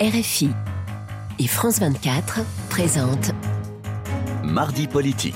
RFI 0.00 0.50
et 1.40 1.48
France 1.48 1.80
24 1.80 2.42
présentent 2.70 3.32
Mardi 4.44 4.86
politique. 4.86 5.34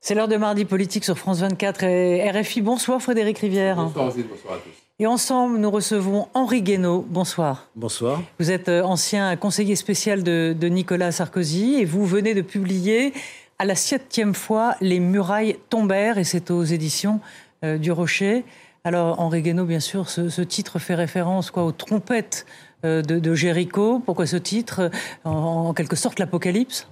C'est 0.00 0.14
l'heure 0.14 0.28
de 0.28 0.36
mardi 0.36 0.64
politique 0.64 1.04
sur 1.04 1.18
France 1.18 1.40
24 1.40 1.82
et 1.82 2.30
RFI. 2.30 2.62
Bonsoir 2.62 3.02
Frédéric 3.02 3.38
Rivière. 3.40 3.74
Bonsoir, 3.74 4.12
bonsoir 4.12 4.54
à 4.54 4.58
tous. 4.58 4.83
Et 5.00 5.08
ensemble, 5.08 5.58
nous 5.58 5.72
recevons 5.72 6.28
Henri 6.34 6.62
Guénaud. 6.62 7.04
Bonsoir. 7.08 7.66
Bonsoir. 7.74 8.22
Vous 8.38 8.52
êtes 8.52 8.68
euh, 8.68 8.84
ancien 8.84 9.34
conseiller 9.34 9.74
spécial 9.74 10.22
de, 10.22 10.54
Nicolas 10.68 11.10
Sarkozy 11.10 11.74
et 11.80 11.84
vous 11.84 12.06
venez 12.06 12.32
de 12.32 12.42
publier 12.42 13.12
à 13.58 13.64
la 13.64 13.74
septième 13.74 14.34
fois 14.34 14.76
Les 14.80 15.00
murailles 15.00 15.58
tombèrent 15.68 16.18
et 16.18 16.22
c'est 16.22 16.52
aux 16.52 16.62
éditions 16.62 17.18
euh, 17.64 17.76
du 17.76 17.90
Rocher. 17.90 18.44
Alors 18.84 19.18
Henri 19.18 19.42
Guénaud, 19.42 19.64
bien 19.64 19.80
sûr, 19.80 20.08
ce, 20.08 20.42
titre 20.42 20.78
fait 20.78 20.94
référence 20.94 21.50
quoi, 21.50 21.64
aux 21.64 21.72
trompettes 21.72 22.46
euh, 22.84 23.02
de, 23.02 23.18
de, 23.18 23.34
Jéricho. 23.34 23.98
Pourquoi 23.98 24.26
ce 24.26 24.36
titre 24.36 24.92
en, 25.24 25.74
quelque 25.74 25.96
sorte 25.96 26.20
l'Apocalypse? 26.20 26.86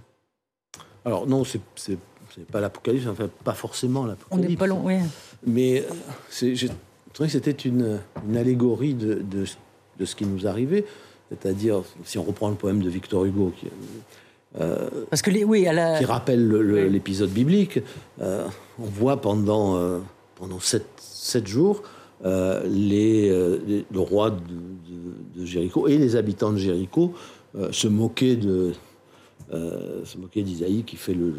Alors 1.05 1.28
non, 1.28 1.44
c'est 1.44 1.98
pas 2.50 2.60
l'Apocalypse, 2.60 3.06
enfin 3.06 3.30
pas 3.44 3.55
forcément 3.55 4.06
l'Apocalypse. 4.06 4.44
On 4.44 4.50
n'est 4.50 4.56
pas 4.56 4.66
long, 4.66 4.80
oui. 4.82 4.96
Mais 5.46 5.84
c'est 6.30 6.56
je 7.12 7.14
trouvais 7.14 7.28
que 7.28 7.32
c'était 7.32 7.50
une, 7.50 7.98
allégorie 8.34 8.94
de, 8.94 9.44
ce 10.02 10.16
qui 10.16 10.24
nous 10.24 10.46
arrivait. 10.46 10.86
C'est-à-dire, 11.28 11.82
si 12.04 12.16
on 12.16 12.22
reprend 12.22 12.48
le 12.48 12.54
poème 12.54 12.82
de 12.82 12.88
Victor 12.88 13.26
Hugo, 13.26 13.52
qui, 13.58 13.66
euh, 14.58 14.88
Parce 15.10 15.20
que 15.20 15.30
oui, 15.44 15.66
qui 15.98 16.04
rappelle 16.06 16.48
l'épisode 16.90 17.28
biblique, 17.28 17.80
euh, 18.22 18.46
on 18.78 18.84
voit 18.84 19.20
pendant, 19.20 19.77
euh, 19.77 19.98
pendant 20.36 20.58
sept, 20.58 21.46
jours 21.46 21.82
les, 22.24 23.28
le 23.28 24.00
roi 24.00 24.30
de, 24.30 25.44
Jéricho 25.44 25.88
et 25.88 25.98
les 25.98 26.16
habitants 26.16 26.52
de 26.52 26.58
Jéricho 26.58 27.12
se 27.72 27.88
moquer 27.88 28.36
de 28.36 28.72
se 29.50 30.19
moquer 30.19 30.42
d'Isaïe 30.42 30.84
qui 30.84 30.97
fait 30.97 31.14
le, 31.14 31.34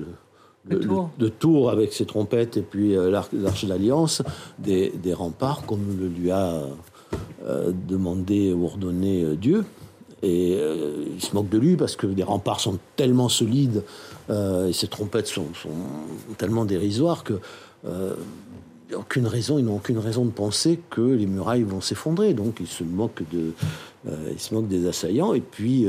de 0.70 1.28
tour. 1.30 1.70
avec 1.70 1.94
ses 1.94 2.06
trompettes 2.06 2.58
et 2.58 2.62
puis 2.62 2.96
euh, 2.96 3.10
l'arche 3.34 3.66
d'alliance 3.66 4.22
des, 4.60 4.92
remparts, 5.14 5.66
comme 5.66 5.98
le 6.00 6.08
lui 6.08 6.32
a 6.32 6.64
euh, 7.46 7.72
demandé 7.88 8.54
ou 8.54 8.66
ordonné 8.66 9.24
euh, 9.24 9.36
Dieu. 9.36 9.66
Et 10.26 10.54
il 10.54 11.22
se 11.22 11.36
moque 11.36 11.50
de 11.50 11.58
lui 11.58 11.76
parce 11.76 11.98
que 11.98 12.08
les 12.08 12.24
remparts 12.24 12.62
sont 12.62 12.80
tellement 12.96 13.28
solides 13.28 13.84
et 14.30 14.72
ces 14.72 14.88
trompettes 14.88 15.28
sont, 15.28 15.48
tellement 16.38 16.64
dérisoires 16.64 17.26
que 17.26 17.42
aucune 18.96 19.28
raison, 19.28 19.60
ils 19.60 19.66
n'ont 19.66 19.76
aucune 19.76 19.98
raison 19.98 20.24
de 20.24 20.32
penser 20.32 20.80
que 20.90 21.02
les 21.02 21.26
murailles 21.26 21.64
vont 21.64 21.82
s'effondrer. 21.82 22.34
Donc 22.34 22.62
ils 22.62 22.68
se 22.68 22.86
moquent 22.86 23.24
de, 23.34 23.52
ils 24.32 24.40
se 24.40 24.56
moquent 24.56 24.70
des 24.70 24.88
assaillants. 24.88 25.34
Et 25.34 25.42
puis 25.42 25.86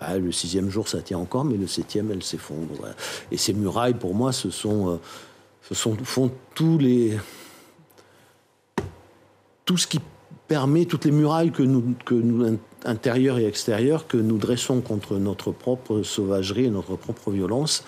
bah, 0.00 0.18
le 0.18 0.32
sixième 0.32 0.70
jour, 0.70 0.88
ça 0.88 1.00
tient 1.00 1.18
encore, 1.18 1.44
mais 1.44 1.56
le 1.56 1.66
septième, 1.66 2.10
elle 2.10 2.22
s'effondre. 2.22 2.94
Et 3.30 3.36
ces 3.36 3.52
murailles, 3.52 3.94
pour 3.94 4.14
moi, 4.14 4.32
ce 4.32 4.50
sont, 4.50 4.90
euh, 4.90 4.96
ce 5.62 5.74
sont 5.74 5.96
font 6.04 6.30
tous 6.54 6.78
les 6.78 7.18
tout 9.64 9.78
ce 9.78 9.86
qui 9.86 9.98
permet 10.46 10.84
toutes 10.84 11.06
les 11.06 11.10
murailles 11.10 11.50
que 11.50 11.62
nous, 11.62 11.94
que 12.04 12.14
nous 12.14 12.58
intérieures 12.84 13.38
et 13.38 13.46
extérieures 13.46 14.06
que 14.06 14.18
nous 14.18 14.36
dressons 14.36 14.82
contre 14.82 15.16
notre 15.16 15.52
propre 15.52 16.02
sauvagerie 16.02 16.66
et 16.66 16.70
notre 16.70 16.96
propre 16.96 17.30
violence, 17.30 17.82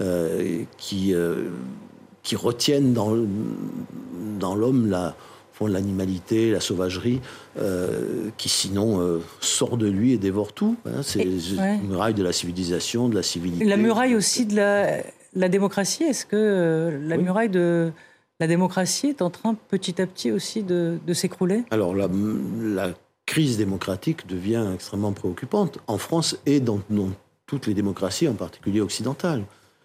euh, 0.00 0.62
qui 0.76 1.14
euh, 1.14 1.48
qui 2.22 2.36
retiennent 2.36 2.92
dans 2.92 3.16
dans 4.38 4.54
l'homme 4.54 4.90
la 4.90 5.16
l'animalité, 5.60 6.50
la 6.50 6.60
sauvagerie, 6.60 7.20
euh, 7.58 8.30
qui 8.36 8.48
sinon 8.48 9.00
euh, 9.00 9.18
sort 9.40 9.76
de 9.76 9.86
lui 9.86 10.12
et 10.12 10.18
dévore 10.18 10.52
tout. 10.52 10.76
Hein. 10.86 11.02
c'est 11.02 11.24
la 11.56 11.76
muraille 11.78 12.14
de 12.14 12.22
la 12.22 12.32
civilisation, 12.32 13.08
de 13.08 13.14
la 13.14 13.22
civilité. 13.22 13.64
La 13.64 13.76
muraille 13.76 14.14
aussi 14.14 14.46
de 14.46 14.56
la, 14.56 15.48
démocratie. 15.48 16.04
Est-ce 16.04 16.26
que 16.26 16.36
euh, 16.36 16.98
la 17.06 17.16
muraille 17.16 17.48
de 17.48 17.92
la 18.40 18.46
démocratie 18.46 19.08
est 19.08 19.22
en 19.22 19.30
train 19.30 19.54
petit 19.68 20.00
à 20.00 20.06
petit 20.06 20.30
aussi 20.30 20.62
de, 20.62 20.98
s'écrouler? 21.12 21.64
Alors 21.70 21.94
la, 21.94 22.08
crise 23.24 23.56
démocratique 23.56 24.26
devient 24.26 24.66
extrêmement 24.74 25.12
préoccupante 25.12 25.78
en 25.86 25.96
France 25.96 26.36
et 26.44 26.58
dans 26.60 26.80
toutes 27.46 27.66
les 27.66 27.72
démocraties, 27.72 28.28
en 28.28 28.34
particulier 28.34 28.80
occidentales. 28.80 29.44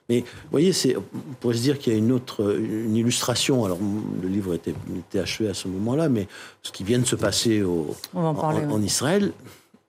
Mais 0.09 0.21
vous 0.21 0.51
voyez, 0.51 0.71
on 0.95 1.33
pourrait 1.39 1.55
se 1.55 1.61
dire 1.61 1.79
qu'il 1.79 1.93
y 1.93 1.95
a 1.95 1.99
une 1.99 2.11
autre 2.11 2.57
une 2.57 2.95
illustration. 2.95 3.65
Alors, 3.65 3.79
le 4.21 4.27
livre 4.27 4.53
était, 4.53 4.73
était 4.97 5.19
achevé 5.19 5.49
à 5.49 5.53
ce 5.53 5.67
moment-là, 5.67 6.07
mais 6.07 6.27
ce 6.63 6.71
qui 6.71 6.83
vient 6.83 6.99
de 6.99 7.05
se 7.05 7.15
passer 7.15 7.61
au, 7.61 7.95
en, 8.13 8.81
Israël 8.81 9.33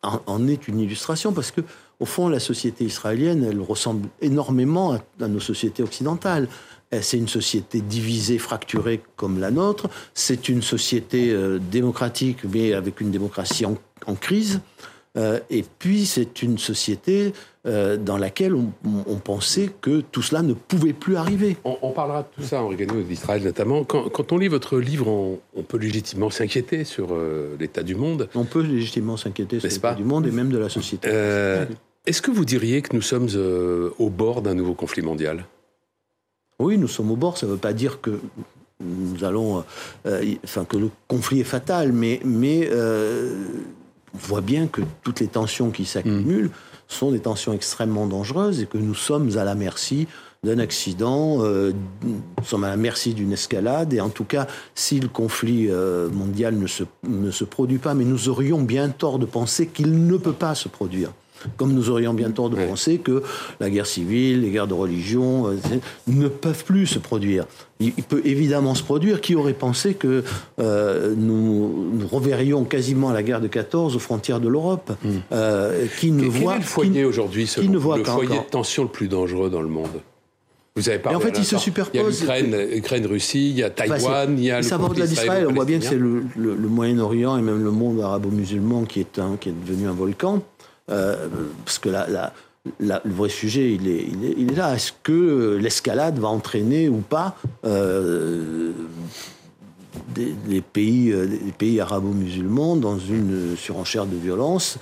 en, 0.03 0.49
est 0.49 0.67
une 0.67 0.81
illustration 0.81 1.33
parce 1.33 1.51
que, 1.53 1.61
au 2.01 2.05
fond, 2.05 2.29
la 2.29 2.41
société 2.41 2.85
israélienne, 2.85 3.47
elle 3.49 3.61
ressemble 3.61 4.09
énormément 4.21 4.99
à, 5.21 5.29
nos 5.29 5.41
sociétés 5.41 5.83
occidentales. 5.83 6.49
C'est 7.01 7.19
une 7.19 7.29
société 7.29 7.81
divisée, 7.81 8.39
fracturée 8.39 9.03
comme 9.17 9.39
la 9.39 9.51
nôtre. 9.51 9.91
C'est 10.15 10.49
une 10.49 10.63
société 10.63 11.31
euh, 11.31 11.59
démocratique, 11.59 12.39
mais 12.51 12.73
avec 12.73 13.03
une 13.03 13.11
démocratie 13.11 13.67
en, 13.67 13.77
en 14.07 14.15
crise. 14.15 14.61
Euh, 15.17 15.41
et 15.51 15.65
puis, 15.79 16.07
c'est 16.07 16.43
une 16.43 16.59
société 16.59 17.35
euh, 17.69 17.97
dans 17.97 18.17
laquelle 18.17 18.55
on, 18.55 19.17
pensait 19.17 19.71
que 19.81 20.01
tout 20.01 20.23
cela 20.23 20.43
ne 20.43 20.55
pouvait 20.55 20.95
plus 20.95 21.17
arriver. 21.17 21.57
On, 21.65 21.91
parlera 21.91 22.23
de 22.23 22.29
tout 22.35 22.43
ça, 22.43 22.63
Henri 22.63 22.77
d'Israël 22.77 23.43
notamment. 23.43 23.85
Quand, 23.85 24.33
on 24.33 24.39
lit 24.39 24.49
votre 24.49 24.79
livre, 24.79 25.09
on, 25.09 25.63
peut 25.63 25.77
légitimement 25.77 26.31
s'inquiéter 26.31 26.85
sur 26.85 27.09
euh, 27.13 27.57
l'état 27.61 27.83
du 27.83 27.95
monde. 27.95 28.29
On 28.35 28.45
peut 28.45 28.63
légitimement 28.63 29.17
s'inquiéter 29.17 29.61
sur 29.61 29.69
l'état 29.69 29.95
du 29.95 30.05
monde 30.05 30.27
et 30.27 30.31
même 30.31 30.51
de 30.51 30.59
la 30.59 30.69
société. 30.69 31.09
Est-ce 32.07 32.23
que 32.23 32.31
vous 32.31 32.47
diriez 32.47 32.81
que 32.81 32.97
nous 32.97 33.03
sommes 33.03 33.29
au 33.99 34.09
bord 34.09 34.41
d'un 34.41 34.55
nouveau 34.55 34.75
conflit 34.75 35.03
mondial? 35.03 35.45
Oui, 36.59 36.79
nous 36.79 36.89
sommes 36.89 37.11
au 37.11 37.17
bord. 37.17 37.37
Ça 37.37 37.47
ne 37.47 37.53
veut 37.53 37.59
pas 37.59 37.75
dire 37.75 38.01
que 38.01 38.19
nous 38.81 39.25
allons, 39.25 39.63
enfin 40.45 40.65
que 40.65 40.77
le 40.79 40.91
conflit 41.07 41.41
est 41.41 41.45
fatal, 41.45 41.93
mais 41.93 42.21
mais 42.25 42.71
on 44.15 44.19
voit 44.19 44.41
bien 44.41 44.69
que 44.69 44.81
toutes 45.03 45.21
les 45.21 45.29
tensions 45.29 45.71
qui 45.71 45.85
s'accumulent 45.85 46.47
mm. 46.47 46.78
Sont 46.89 47.13
des 47.13 47.21
tensions 47.21 47.53
extrêmement 47.53 48.07
dangereuses 48.07 48.61
et 48.61 48.67
que 48.67 48.79
nous 48.79 48.95
sommes 48.95 49.37
à 49.39 49.45
la 49.45 49.55
merci 49.55 50.09
d'un 50.45 50.59
accident, 50.59 51.39
euh, 51.41 51.73
nous 52.05 52.45
sommes 52.45 52.65
à 52.65 52.69
la 52.69 52.77
merci 52.77 53.13
d'une 53.13 53.33
escalade, 53.33 53.93
et 53.93 54.01
en 54.01 54.09
tout 54.09 54.25
cas, 54.25 54.47
si 54.75 55.01
le 55.01 55.09
conflit 55.09 55.67
euh, 55.69 56.09
mondial 56.11 56.57
ne 56.57 56.67
se, 56.67 56.85
ne 57.07 57.31
se 57.31 57.45
produit 57.45 57.79
pas, 57.79 57.95
mais 57.95 58.05
nous 58.05 58.29
aurions 58.29 58.63
bien 58.63 58.89
tort 58.89 59.19
de 59.19 59.27
penser 59.27 59.67
qu'il 59.67 60.07
ne 60.07 60.17
peut 60.17 60.33
pas 60.33 60.55
se 60.55 60.69
produire. 60.69 61.13
Comme 61.57 61.73
nous 61.73 61.91
aurions 61.91 62.15
bien 62.15 62.31
tort 62.31 62.51
de 62.51 62.57
penser 62.57 62.99
que 62.99 63.23
la 63.61 63.71
guerre 63.71 63.87
civile, 63.87 64.43
les 64.43 64.51
guerres 64.51 64.67
de 64.67 64.75
religion 64.75 65.49
euh, 65.49 65.57
ne 66.07 66.29
peuvent 66.29 66.65
plus 66.65 66.87
se 66.87 66.99
produire. 66.99 67.47
Il, 67.81 67.93
peut 67.93 68.23
évidemment 68.25 68.75
se 68.75 68.83
produire. 68.83 69.21
Qui 69.21 69.35
aurait 69.35 69.53
pensé 69.53 69.95
que 69.95 70.25
euh, 70.59 71.15
nous, 71.17 71.91
reverrions 72.11 72.65
quasiment 72.65 73.13
la 73.13 73.23
guerre 73.23 73.41
de 73.41 73.49
14 73.49 73.95
aux 73.95 73.99
frontières 74.01 74.41
de 74.41 74.49
l'Europe 74.49 74.93
hmm. 75.05 75.09
euh, 75.33 75.87
Qui 76.01 76.11
ne 76.11 76.27
voit 76.27 76.57
le 76.57 76.63
foyer 76.63 77.05
aujourd'hui, 77.05 77.47
qui 77.47 77.69
ne 77.69 77.79
voit 77.79 77.99
le 77.99 78.05
foyer 78.05 78.39
de 78.39 78.51
tension 78.51 78.83
le 78.83 78.89
plus 78.89 79.09
dangereux 79.09 79.51
dans 79.51 79.63
le 79.63 79.69
monde? 79.69 80.01
Vous 80.79 80.89
avez 80.89 81.01
parlé. 81.01 81.17
en 81.17 81.21
fait, 81.21 81.37
ils 81.37 81.45
se 81.45 81.59
superposent. 81.59 82.21
Il 82.21 82.27
y 82.27 82.31
a 82.31 82.41
l'Ukraine, 82.41 82.69
Ukraine, 82.77 83.07
Russie, 83.07 83.51
il 83.51 83.59
y 83.59 83.65
a 83.65 83.71
Taïwan, 83.71 84.39
il 84.39 84.45
y 84.45 84.51
a 84.53 84.59
le 84.59 84.63
Ça 84.63 84.79
d'Israël. 84.79 85.47
On 85.49 85.53
voit 85.53 85.65
bien 85.65 85.81
que 85.81 85.85
c'est 85.85 85.97
le, 85.97 86.23
Moyen-Orient 86.37 87.37
et 87.37 87.43
même 87.43 87.65
le 87.65 87.71
monde 87.73 88.01
arabo-musulman 88.01 88.85
qui 88.85 89.01
est 89.01 89.21
qui 89.41 89.49
est 89.49 89.55
devenu 89.67 89.89
un 89.89 89.93
volcan. 89.93 90.43
Euh, 90.91 91.29
parce 91.65 91.79
que 91.79 91.89
la, 91.89 92.33
le 92.81 93.01
vrai 93.05 93.29
sujet, 93.29 93.73
il 93.73 93.89
est, 93.89 94.57
là. 94.57 94.75
Est-ce 94.75 94.93
que 95.03 95.59
l'escalade 95.61 96.19
va 96.19 96.29
entraîner 96.29 96.89
ou 96.89 96.99
pas 96.99 97.37
euh, 97.65 98.73
des, 100.15 100.35
les 100.47 100.61
pays, 100.61 101.13
euh, 101.13 101.25
les 101.25 101.53
pays 101.53 101.81
arabo-musulmans 101.81 102.77
dans 102.77 102.99
une 102.99 103.57
surenchère 103.57 104.07
de 104.07 104.17
violence 104.17 104.79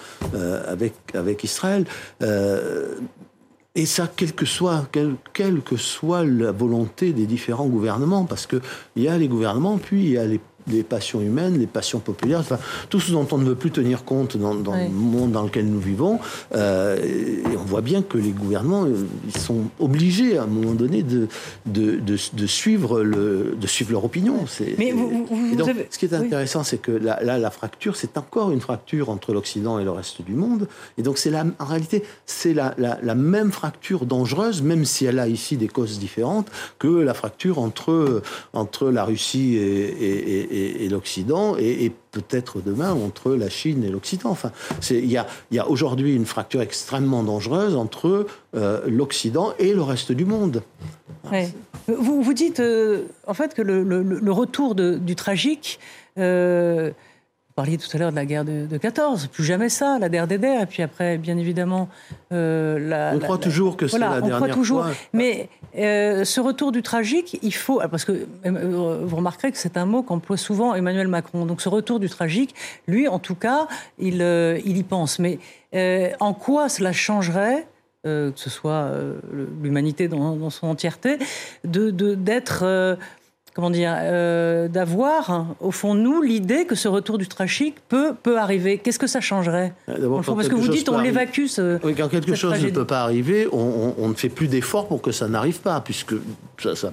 avec, 0.68 0.94
avec 1.14 1.44
Israël? 1.44 1.84
Et 3.78 3.84
ça, 3.84 4.10
quelle 4.16 4.32
que, 4.32 4.46
soit, 4.46 4.88
quelle, 5.34 5.60
que 5.60 5.76
soit 5.76 6.24
la 6.24 6.50
volonté 6.50 7.12
des 7.12 7.26
différents 7.26 7.66
gouvernements, 7.66 8.24
parce 8.24 8.46
qu'il 8.46 8.62
y 8.96 9.06
a 9.06 9.18
les 9.18 9.28
gouvernements, 9.28 9.76
puis 9.76 10.02
il 10.02 10.10
y 10.12 10.18
a 10.18 10.24
les 10.24 10.40
les 10.68 10.82
passions 10.82 11.20
humaines, 11.20 11.58
les 11.58 11.66
passions 11.66 12.00
populaires, 12.00 12.40
enfin, 12.40 12.58
tout 12.90 13.00
ce 13.00 13.12
dont 13.12 13.26
on 13.30 13.38
ne 13.38 13.44
veut 13.44 13.54
plus 13.54 13.70
tenir 13.70 14.04
compte 14.04 14.36
dans, 14.36 14.54
le 14.54 14.88
monde 14.88 15.32
dans 15.32 15.42
lequel 15.42 15.66
nous 15.66 15.80
vivons. 15.80 16.18
Euh, 16.54 16.96
et 16.96 17.56
on 17.56 17.64
voit 17.64 17.82
bien 17.82 18.02
que 18.02 18.18
les 18.18 18.30
gouvernements, 18.30 18.84
euh, 18.84 19.06
ils 19.26 19.36
sont 19.36 19.64
obligés 19.78 20.38
à 20.38 20.44
un 20.44 20.46
moment 20.46 20.72
donné 20.72 21.02
de, 21.02 21.28
de, 21.66 22.00
de, 22.00 22.46
suivre, 22.46 23.02
le, 23.02 23.56
de 23.58 23.66
suivre 23.66 23.92
leur 23.92 24.04
opinion. 24.04 24.44
Mais 24.78 24.92
vous, 24.92 25.26
ce 25.90 25.98
qui 25.98 26.06
est 26.06 26.14
intéressant, 26.14 26.64
c'est 26.64 26.78
que 26.78 26.92
là, 26.92 27.20
la 27.22 27.50
fracture, 27.50 27.96
c'est 27.96 28.18
encore 28.18 28.50
une 28.50 28.60
fracture 28.60 29.10
entre 29.10 29.32
l'Occident 29.32 29.78
et 29.78 29.84
le 29.84 29.90
reste 29.90 30.22
du 30.22 30.32
monde. 30.32 30.68
Et 30.98 31.02
donc, 31.02 31.18
c'est 31.18 31.32
en 31.36 31.64
réalité, 31.64 32.02
c'est 32.24 32.54
la, 32.54 32.74
la, 32.78 33.14
même 33.14 33.52
fracture 33.52 34.06
dangereuse, 34.06 34.62
même 34.62 34.84
si 34.84 35.06
elle 35.06 35.18
a 35.18 35.28
ici 35.28 35.56
des 35.56 35.68
causes 35.68 35.98
différentes, 35.98 36.50
que 36.78 36.88
la 36.88 37.14
fracture 37.14 37.58
entre, 37.58 38.22
entre 38.52 38.90
la 38.90 39.04
Russie 39.04 39.56
et, 39.56 40.52
et, 40.52 40.55
l'Occident 40.90 41.56
et, 41.58 41.92
peut-être 42.12 42.62
demain 42.62 42.94
entre 42.94 43.34
la 43.34 43.50
Chine 43.50 43.84
et 43.84 43.90
l'Occident. 43.90 44.30
Enfin, 44.30 44.50
il 44.88 45.04
y 45.04 45.18
a, 45.18 45.68
aujourd'hui 45.68 46.14
une 46.14 46.24
fracture 46.24 46.62
extrêmement 46.62 47.22
dangereuse 47.22 47.76
entre 47.76 48.26
euh, 48.54 48.80
l'Occident 48.86 49.52
et 49.58 49.74
le 49.74 49.82
reste 49.82 50.12
du 50.12 50.24
monde. 50.24 50.62
Vous, 51.88 52.22
vous 52.22 52.32
dites 52.32 52.60
euh, 52.60 53.04
en 53.26 53.34
fait 53.34 53.52
que 53.52 53.60
le, 53.60 54.32
retour 54.32 54.74
du 54.74 55.14
tragique. 55.14 55.78
Euh, 56.18 56.92
parliez 57.56 57.78
tout 57.78 57.88
à 57.94 57.98
l'heure 57.98 58.10
de 58.10 58.16
la 58.16 58.26
guerre 58.26 58.44
de, 58.44 58.66
de, 58.66 58.76
14, 58.76 59.28
plus 59.28 59.42
jamais 59.42 59.70
ça, 59.70 59.98
la 59.98 60.10
der 60.10 60.26
des 60.26 60.36
der, 60.36 60.60
et 60.60 60.66
puis 60.66 60.82
après, 60.82 61.16
bien 61.16 61.38
évidemment, 61.38 61.88
euh, 62.30 62.78
la, 62.78 63.12
On 63.14 63.18
croit 63.18 63.38
toujours 63.38 63.78
que 63.78 63.88
c'est 63.88 63.98
la 63.98 64.20
on 64.22 64.28
croit 64.28 64.50
toujours. 64.50 64.84
Mais 65.14 65.48
euh, 65.78 66.24
ce 66.24 66.40
retour 66.40 66.70
du 66.70 66.82
tragique, 66.82 67.38
il 67.42 67.54
faut, 67.54 67.80
parce 67.90 68.04
que 68.04 68.26
euh, 68.44 69.00
vous 69.02 69.16
remarquerez 69.16 69.50
que 69.52 69.58
c'est 69.58 69.78
un 69.78 69.86
mot 69.86 70.02
qu'emploie 70.02 70.36
souvent 70.36 70.74
Emmanuel 70.74 71.08
Macron. 71.08 71.46
Donc 71.46 71.62
ce 71.62 71.70
retour 71.70 71.98
du 71.98 72.10
tragique, 72.10 72.54
lui, 72.86 73.08
en 73.08 73.18
tout 73.18 73.34
cas, 73.34 73.68
il, 73.98 74.20
il 74.66 74.76
y 74.76 74.82
pense. 74.82 75.18
Mais 75.18 75.38
en 76.20 76.34
quoi 76.34 76.68
cela 76.68 76.92
changerait 76.92 77.66
que 78.04 78.32
ce 78.36 78.50
soit 78.50 78.92
l'humanité 79.62 80.06
dans, 80.06 80.36
dans, 80.36 80.50
son 80.50 80.68
entièreté, 80.68 81.18
de 81.64 81.90
d'être 81.90 82.96
comment 83.56 83.70
dire, 83.70 83.96
euh, 83.96 84.68
d'avoir 84.68 85.46
au 85.60 85.70
fond 85.70 85.94
nous 85.94 86.20
l'idée 86.20 86.66
que 86.66 86.74
ce 86.74 86.88
retour 86.88 87.16
du 87.16 87.26
tragique 87.26 87.76
peut 87.88 88.12
peut 88.12 88.38
arriver. 88.38 88.76
Qu'est-ce 88.76 88.98
que 88.98 89.06
ça 89.06 89.22
changerait 89.22 89.72
euh, 89.88 90.20
Parce 90.26 90.48
que 90.48 90.54
vous 90.54 90.68
dites 90.68 90.90
on 90.90 90.98
l'évacue. 90.98 91.46
Oui, 91.82 91.94
quand 91.96 92.08
quelque 92.08 92.34
chose 92.34 92.62
ne 92.62 92.68
peut 92.68 92.84
pas 92.84 93.00
arriver, 93.00 93.48
on, 93.50 94.08
ne 94.08 94.14
fait 94.14 94.28
plus 94.28 94.48
d'efforts 94.48 94.86
pour 94.88 95.00
que 95.00 95.10
ça 95.10 95.26
n'arrive 95.26 95.60
pas, 95.60 95.80
puisque 95.80 96.14
ça, 96.62 96.76
ça 96.76 96.92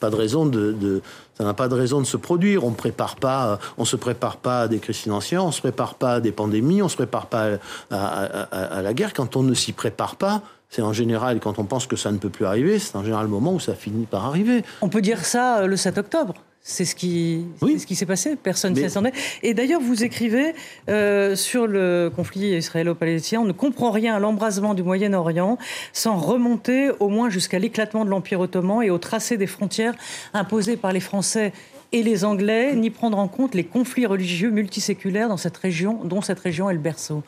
pas 0.00 0.08
de 0.08 0.16
raison 0.16 0.46
de, 0.46 1.02
ça 1.36 1.44
n'a 1.44 1.52
pas 1.52 1.68
de 1.68 1.74
raison 1.74 2.00
de 2.00 2.06
se 2.06 2.16
produire. 2.16 2.64
On 2.64 2.70
prépare 2.70 3.16
pas, 3.16 3.58
on 3.76 3.84
se 3.84 3.96
prépare 3.96 4.38
pas 4.38 4.62
à 4.62 4.68
des 4.68 4.78
crises 4.78 4.96
financières, 4.96 5.44
on 5.44 5.52
se 5.52 5.60
prépare 5.60 5.96
pas 5.96 6.14
à 6.14 6.20
des 6.20 6.32
pandémies, 6.32 6.80
on 6.80 6.88
se 6.88 6.96
prépare 6.96 7.26
pas 7.26 7.58
à 7.90 8.80
la 8.80 8.94
guerre. 8.94 9.12
Quand 9.12 9.36
on 9.36 9.42
ne 9.42 9.52
s'y 9.52 9.72
prépare 9.72 10.16
pas, 10.16 10.40
c'est 10.70 10.82
en 10.82 10.92
général, 10.92 11.40
quand 11.40 11.58
on 11.58 11.64
pense 11.64 11.86
que 11.86 11.96
ça 11.96 12.12
ne 12.12 12.18
peut 12.18 12.30
plus 12.30 12.46
arriver, 12.46 12.78
c'est 12.78 12.96
en 12.96 13.02
général 13.02 13.24
le 13.24 13.30
moment 13.30 13.52
où 13.52 13.60
ça 13.60 13.74
finit 13.74 14.06
par 14.06 14.24
arriver. 14.24 14.62
On 14.80 14.88
peut 14.88 15.02
dire 15.02 15.24
ça 15.24 15.58
euh, 15.58 15.66
le 15.66 15.76
7 15.76 15.98
octobre 15.98 16.34
c'est 16.62 16.84
ce 16.84 16.94
qui, 16.94 17.46
ce 17.60 17.86
qui 17.86 17.96
s'est 17.96 18.06
passé. 18.06 18.36
Personne 18.36 18.74
ne 18.74 18.78
s'y 18.78 18.84
attendait. 18.84 19.12
Et 19.42 19.54
d'ailleurs, 19.54 19.80
vous 19.80 20.04
écrivez 20.04 20.54
euh, 20.90 21.34
sur 21.34 21.66
le 21.66 22.12
conflit 22.14 22.54
israélo-palestinien, 22.54 23.40
on 23.40 23.46
ne 23.46 23.52
comprend 23.52 23.90
rien 23.90 24.14
à 24.14 24.18
l'embrasement 24.18 24.74
du 24.74 24.82
Moyen-Orient 24.82 25.56
sans 25.94 26.16
remonter 26.16 26.90
au 27.00 27.08
moins 27.08 27.30
jusqu'à 27.30 27.58
l'éclatement 27.58 28.04
de 28.04 28.10
l'Empire 28.10 28.40
ottoman 28.40 28.82
et 28.82 28.90
au 28.90 28.98
tracé 28.98 29.38
des 29.38 29.46
frontières 29.46 29.94
imposées 30.34 30.76
par 30.76 30.92
les 30.92 31.00
Français 31.00 31.52
et 31.92 32.02
les 32.02 32.24
Anglais, 32.24 32.74
ni 32.76 32.90
prendre 32.90 33.18
en 33.18 33.26
compte 33.26 33.54
les 33.54 33.64
conflits 33.64 34.06
religieux 34.06 34.50
multiséculaires 34.50 35.28
dans 35.28 35.38
cette 35.38 35.56
région, 35.56 36.04
dont 36.04 36.20
cette 36.20 36.40
région 36.40 36.68
est 36.68 36.74
le 36.74 36.78
berceau. 36.78 37.22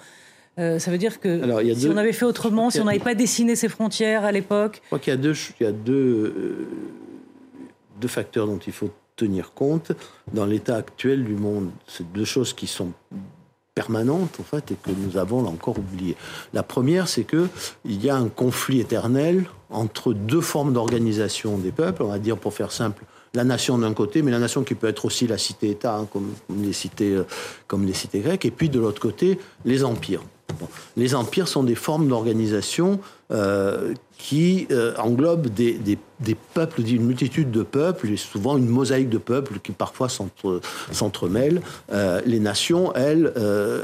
Euh, 0.59 0.79
ça 0.79 0.91
veut 0.91 0.99
dire 0.99 1.19
que 1.19 1.41
si 1.75 1.89
on 1.89 1.97
avait 1.97 2.13
fait 2.13 2.27
autrement, 2.27 2.71
si 2.71 2.81
on 2.81 2.85
n'avait 2.85 2.99
pas 2.99 3.15
dessiné 3.15 3.57
ces 3.57 3.69
frontières 3.69 4.25
à 4.25 4.33
l'époque. 4.33 4.81
Je 4.83 4.87
crois 4.87 4.99
qu'il 4.99 5.13
y 5.13 5.15
a 5.15 5.19
deux, 5.19 5.35
il 5.61 5.65
y 5.65 5.67
a 5.67 5.73
deux, 5.73 5.95
euh, 5.95 6.69
deux 8.01 8.09
facteurs 8.09 8.47
dont 8.47 8.59
il 8.59 8.73
faut 8.73 8.91
tenir 9.17 9.53
compte 9.55 9.93
dans 10.33 10.45
l'état 10.45 10.77
actuel 10.77 11.25
du 11.25 11.35
monde. 11.35 11.71
C'est 11.87 12.11
deux 12.13 12.25
choses 12.25 12.53
qui 12.53 12.67
sont 12.67 12.93
permanentes 13.75 14.39
en 14.41 14.43
fait 14.43 14.73
et 14.73 14.75
que 14.75 14.91
nous 14.91 15.17
avons 15.17 15.47
encore 15.47 15.79
oubliées. 15.79 16.17
La 16.53 16.63
première, 16.63 17.09
c'est 17.09 17.25
que 17.25 17.49
il 17.87 18.05
y 18.05 18.11
a 18.11 18.17
un 18.17 18.29
conflit 18.29 18.81
éternel 18.81 19.45
entre 19.71 20.13
deux 20.13 20.43
formes 20.43 20.75
d'organisation 20.75 21.57
des 21.57 21.73
peuples. 21.73 22.03
On 22.03 22.09
va 22.09 22.19
dire, 22.19 22.37
pour 22.37 22.53
faire 22.53 22.73
simple, 22.73 23.05
la 23.35 23.45
nation 23.45 23.79
d'un 23.79 23.95
côté, 23.95 24.23
mais 24.23 24.31
la 24.31 24.39
nation 24.39 24.63
qui 24.63 24.75
peut 24.75 24.89
être 24.89 25.05
aussi 25.07 25.27
la 25.27 25.39
cité-État, 25.39 25.97
hein, 25.97 26.09
comme, 26.13 26.35
les 26.63 26.73
cités, 26.73 27.13
euh, 27.13 27.25
comme 27.67 27.87
les 27.87 27.95
cités 27.95 28.21
grecques, 28.21 28.45
et 28.45 28.51
puis 28.51 28.69
de 28.69 28.79
l'autre 28.79 29.01
côté, 29.01 29.39
les 29.65 29.85
empires. 29.85 30.23
Les 30.97 31.15
empires 31.15 31.49
sont 31.49 31.63
des 31.63 31.75
formes 31.75 32.09
d'organisation 32.09 33.01
euh, 33.33 33.95
qui 34.19 34.67
euh, 34.71 34.95
englobent 34.99 35.49
des, 35.49 35.99
peuples, 36.55 36.83
une 36.83 37.07
multitude 37.07 37.51
de 37.51 37.63
peuples, 37.63 38.11
et 38.11 38.17
souvent 38.17 38.57
une 38.57 38.69
mosaïque 38.69 39.09
de 39.09 39.19
peuples 39.19 39.59
qui 39.59 39.73
parfois 39.73 40.09
s'entremêlent. 40.93 41.61
Euh, 41.93 42.21
les 42.27 42.39
nations, 42.39 42.95
elles, 42.95 43.33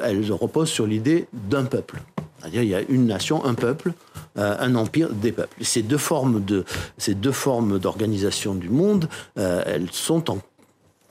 elles 0.05 0.33
reposent 0.33 0.69
sur 0.69 0.87
l'idée 0.87 1.27
d'un 1.33 1.65
peuple. 1.65 2.01
C'est-à-dire 2.39 2.63
il 2.63 2.69
y 2.69 2.75
a 2.75 2.83
une 2.89 3.07
nation, 3.07 3.45
un 3.45 3.55
peuple, 3.55 3.93
un 4.37 4.75
empire, 4.77 5.13
des 5.13 5.33
peuples. 5.33 5.57
Ces 5.65 5.83
deux 5.83 5.99
formes 5.99 6.45
de, 6.45 6.65
ces 6.99 7.15
deux 7.15 7.33
formes 7.33 7.81
d'organisation 7.81 8.55
du 8.55 8.69
monde, 8.69 9.09
elles 9.35 9.89
sont 9.91 10.31
en 10.31 10.39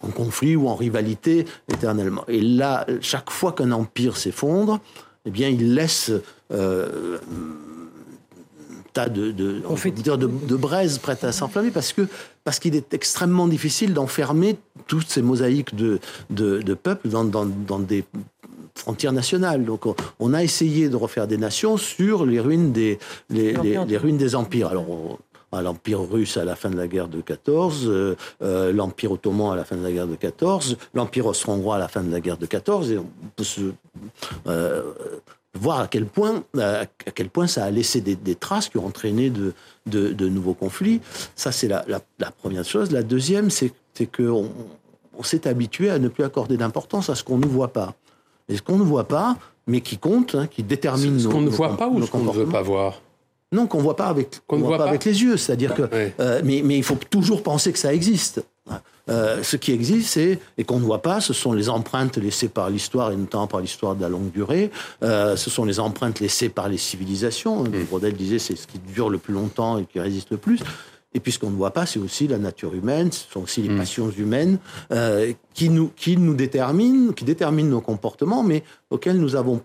en 0.04 0.10
conflit 0.10 0.56
ou 0.56 0.68
en 0.68 0.76
rivalité 0.76 1.46
éternellement. 1.74 2.24
Et 2.28 2.40
là, 2.40 2.86
chaque 3.02 3.32
fois 3.32 3.52
qu'un 3.52 3.72
empire 3.72 4.16
s'effondre, 4.16 4.80
eh 5.28 5.30
bien, 5.30 5.50
il 5.50 5.76
laisse 5.76 6.12
euh, 6.54 7.18
tas 8.94 9.10
de, 9.10 9.32
de, 9.32 9.62
de, 9.62 10.16
de 10.28 10.56
braises 10.56 10.98
prêtes 11.00 11.24
à 11.24 11.32
s'enflammer 11.32 11.70
parce 11.70 11.92
que 11.94 12.08
parce 12.46 12.60
qu'il 12.60 12.76
est 12.76 12.94
extrêmement 12.94 13.50
difficile 13.50 13.94
d'enfermer 13.94 14.58
toutes 14.88 15.10
ces 15.10 15.22
mosaïques 15.22 15.76
de, 15.76 16.00
de, 16.30 16.74
peuples 16.74 17.10
dans, 17.10 17.26
dans, 17.26 17.46
dans, 17.46 17.80
des 17.80 18.06
frontières 18.74 19.12
nationales. 19.12 19.66
Donc, 19.66 19.82
on 20.20 20.34
a 20.34 20.44
essayé 20.44 20.88
de 20.88 20.96
refaire 20.96 21.28
des 21.28 21.38
nations 21.38 21.76
sur 21.76 22.26
les 22.26 22.40
ruines 22.40 22.72
des, 22.72 23.00
les, 23.30 23.52
les, 23.52 23.98
ruines 23.98 24.18
des 24.18 24.34
empires. 24.34 24.70
Alors, 24.70 25.20
l'Empire 25.62 26.02
russe 26.02 26.38
à 26.38 26.46
la 26.46 26.56
fin 26.56 26.70
de 26.70 26.78
la 26.78 26.88
guerre 26.88 27.08
de 27.08 27.22
14, 27.22 27.88
euh, 27.88 28.16
euh, 28.42 28.72
l'Empire 28.72 29.12
ottoman 29.12 29.54
à 29.54 29.56
la 29.56 29.66
fin 29.66 29.76
de 29.76 29.84
la 29.84 29.92
guerre 29.92 30.08
de 30.08 30.16
14, 30.16 30.78
l'Empire 30.94 31.26
austro-hongrois 31.26 31.76
à 31.76 31.80
la 31.80 31.88
fin 31.88 32.04
de 32.04 32.12
la 32.12 32.20
guerre 32.20 32.38
de 32.38 32.46
14, 32.46 32.92
et 32.92 32.98
on 32.98 33.08
peut 33.36 33.44
se, 33.44 33.72
euh, 34.48 34.84
voir 35.54 35.82
à 35.82 35.88
quel 35.88 36.06
point, 36.06 36.44
à 36.60 36.86
quel 37.14 37.30
point 37.30 37.48
ça 37.48 37.66
a 37.66 37.72
laissé 37.72 38.02
des, 38.02 38.36
traces 38.36 38.70
qui 38.70 38.78
ont 38.78 38.86
entraîné 38.86 39.30
de, 39.30 39.54
de, 39.86 40.30
nouveaux 40.30 40.54
conflits. 40.54 41.02
Ça, 41.36 41.52
c'est 41.52 41.68
la, 41.68 41.86
la, 41.88 42.32
première 42.32 42.64
chose. 42.64 42.92
La 42.92 43.04
deuxième, 43.04 43.50
c'est 43.50 43.72
qu'on 44.06 44.50
on, 45.18 45.24
s'est 45.24 45.48
habitué 45.48 45.90
à 45.90 46.00
ne 46.00 46.10
plus 46.10 46.24
accorder 46.24 46.58
d'importance 46.58 47.10
à 47.10 47.16
ce 47.16 47.24
qu'on 47.24 47.38
ne 47.38 47.48
voit 47.48 47.74
pas. 47.74 47.96
Et 48.50 48.58
ce 48.58 48.62
qu'on 48.62 48.78
ne 48.78 48.84
voit 48.84 49.08
pas, 49.08 49.36
mais 49.66 49.82
qui 49.82 49.98
compte, 49.98 50.36
hein, 50.36 50.48
qui 50.48 50.64
détermine 50.64 51.20
ce 51.20 51.28
qu'on 51.28 51.42
ne 51.42 51.50
voit 51.50 51.76
pas 51.76 51.88
ou 51.88 52.02
ce 52.06 52.12
qu'on 52.12 52.24
ne 52.24 52.32
veut 52.32 52.46
pas 52.46 52.62
voir? 52.62 53.02
Non, 53.52 53.68
qu'on 53.68 53.80
voit 53.80 53.96
pas 53.96 54.08
avec, 54.08 54.42
qu'on 54.46 54.58
voit, 54.58 54.78
pas, 54.78 54.88
avec 54.88 55.06
les 55.06 55.22
yeux. 55.22 55.38
C'est-à-dire 55.38 55.74
que, 55.74 55.84
euh, 56.20 56.42
mais, 56.44 56.62
mais 56.64 56.78
il 56.78 56.84
faut 56.84 56.98
toujours 57.10 57.44
penser 57.44 57.72
que 57.72 57.80
ça 57.80 57.94
existe. 57.94 58.44
Euh, 59.10 59.42
ce 59.42 59.56
qui 59.56 59.72
existe, 59.72 60.18
et 60.18 60.64
qu'on 60.66 60.82
ne 60.82 60.86
voit 60.86 61.02
pas, 61.02 61.22
ce 61.22 61.32
sont 61.32 61.54
les 61.54 61.70
empreintes 61.70 62.18
laissées 62.18 62.50
par 62.50 62.70
l'histoire, 62.70 63.14
et 63.14 63.16
notamment 63.16 63.48
par 63.48 63.62
l'histoire 63.62 63.96
de 63.96 64.02
la 64.02 64.10
longue 64.10 64.32
durée. 64.32 64.70
Euh, 65.02 65.38
ce 65.38 65.50
sont 65.50 65.64
les 65.64 65.80
empreintes 65.80 66.20
laissées 66.20 66.50
par 66.50 66.68
les 66.68 66.78
civilisations. 66.78 67.64
Mm. 67.64 67.86
Brodel 67.86 68.14
disait 68.14 68.40
c'est 68.40 68.58
ce 68.58 68.68
qui 68.68 68.80
dure 68.80 69.10
le 69.10 69.18
plus 69.18 69.34
longtemps 69.34 69.78
et 69.78 69.86
qui 69.86 70.02
résiste 70.02 70.32
le 70.32 70.38
plus. 70.38 70.60
Et 71.14 71.22
puis 71.22 71.32
ce 71.32 71.40
qu'on 71.40 71.50
ne 71.50 71.56
voit 71.56 71.72
pas, 71.72 71.86
c'est 71.86 72.00
aussi 72.00 72.28
la 72.28 72.38
nature 72.38 72.74
humaine, 72.74 73.10
ce 73.14 73.32
sont 73.32 73.44
aussi 73.44 73.62
les 73.62 73.70
mm. 73.70 73.78
passions 73.78 74.10
humaines 74.10 74.58
qui, 75.54 75.70
nous, 75.70 75.90
qui 75.96 76.18
nous 76.18 76.34
déterminent, 76.34 77.14
qui 77.14 77.24
déterminent 77.24 77.70
nos 77.70 77.82
comportements, 77.82 78.44
mais 78.44 78.64
auxquels 78.90 79.18
nous 79.18 79.38
avons 79.38 79.62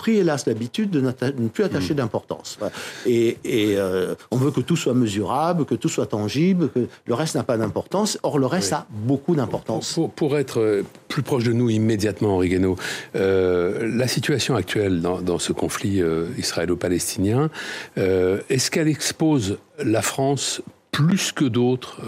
pris 0.00 0.16
hélas 0.16 0.46
l'habitude 0.46 0.88
de, 0.88 1.00
ne 1.02 1.48
plus 1.48 1.62
attacher 1.62 1.92
mm. 1.92 1.98
d'importance. 1.98 2.58
Et, 3.04 3.36
euh, 3.46 4.14
on 4.30 4.36
veut 4.36 4.50
que 4.50 4.62
tout 4.62 4.76
soit 4.76 4.94
mesurable, 4.94 5.66
que 5.66 5.74
tout 5.74 5.90
soit 5.90 6.06
tangible, 6.06 6.70
que 6.70 6.88
le 7.04 7.14
reste 7.14 7.34
n'a 7.34 7.42
pas 7.42 7.58
d'importance. 7.58 8.18
Or, 8.22 8.38
le 8.38 8.46
reste 8.46 8.72
a 8.72 8.86
beaucoup 8.90 9.34
d'importance. 9.34 10.00
Pour, 10.16 10.38
être 10.38 10.60
euh, 10.60 10.82
plus 11.08 11.22
proche 11.22 11.44
de 11.44 11.52
nous 11.52 11.68
immédiatement, 11.68 12.36
Henri 12.36 12.48
Guénaud, 12.48 12.76
euh, 13.14 13.90
la 13.94 14.08
situation 14.08 14.56
actuelle 14.56 15.02
dans, 15.02 15.38
ce 15.38 15.52
conflit 15.52 16.02
israélo-palestinien, 16.38 17.50
est-ce 17.96 18.70
qu'elle 18.70 18.88
expose 18.88 19.58
la 19.78 20.02
France 20.02 20.62
plus 20.92 21.32
que 21.32 21.44
d'autres 21.44 22.00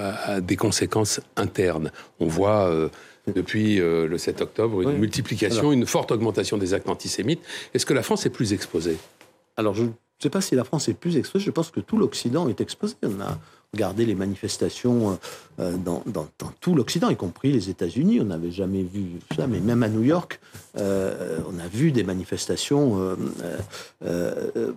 à, 0.00 0.40
des 0.40 0.56
conséquences 0.56 1.20
internes? 1.36 1.90
On 2.20 2.26
voit 2.26 2.70
depuis 3.32 3.80
euh, 3.80 4.06
le 4.06 4.18
7 4.18 4.42
octobre, 4.42 4.82
une 4.82 4.98
multiplication, 4.98 5.72
une 5.72 5.86
forte 5.86 6.12
augmentation 6.12 6.58
des 6.58 6.74
actes 6.74 6.88
antisémites. 6.88 7.40
Est-ce 7.72 7.86
que 7.86 7.94
la 7.94 8.02
France 8.02 8.26
est 8.26 8.30
plus 8.30 8.52
exposée? 8.52 8.96
Alors, 9.56 9.74
je 9.74 9.84
ne 9.84 9.90
sais 10.20 10.30
pas 10.30 10.40
si 10.40 10.54
la 10.54 10.64
France 10.64 10.88
est 10.88 10.94
plus 10.94 11.16
exposée, 11.16 11.44
je 11.44 11.50
pense 11.50 11.70
que 11.70 11.80
tout 11.80 11.96
l'Occident 11.96 12.48
est 12.48 12.60
exposé. 12.60 12.94
On 13.02 13.20
a 13.20 13.38
regardé 13.74 14.06
les 14.06 14.14
manifestations 14.14 15.18
euh, 15.58 15.76
dans, 15.76 16.02
tout 16.60 16.74
l'Occident, 16.74 17.10
y 17.10 17.16
compris 17.16 17.52
les 17.52 17.70
États-Unis. 17.70 18.20
On 18.20 18.24
n'avait 18.24 18.52
jamais 18.52 18.82
vu 18.82 19.18
ça, 19.36 19.46
mais 19.46 19.60
même 19.60 19.82
à 19.82 19.88
New 19.88 20.02
York, 20.02 20.40
euh, 20.78 21.40
on 21.48 21.58
a 21.58 21.66
vu 21.66 21.92
des 21.92 22.04
manifestations 22.04 23.16
euh, 24.04 24.72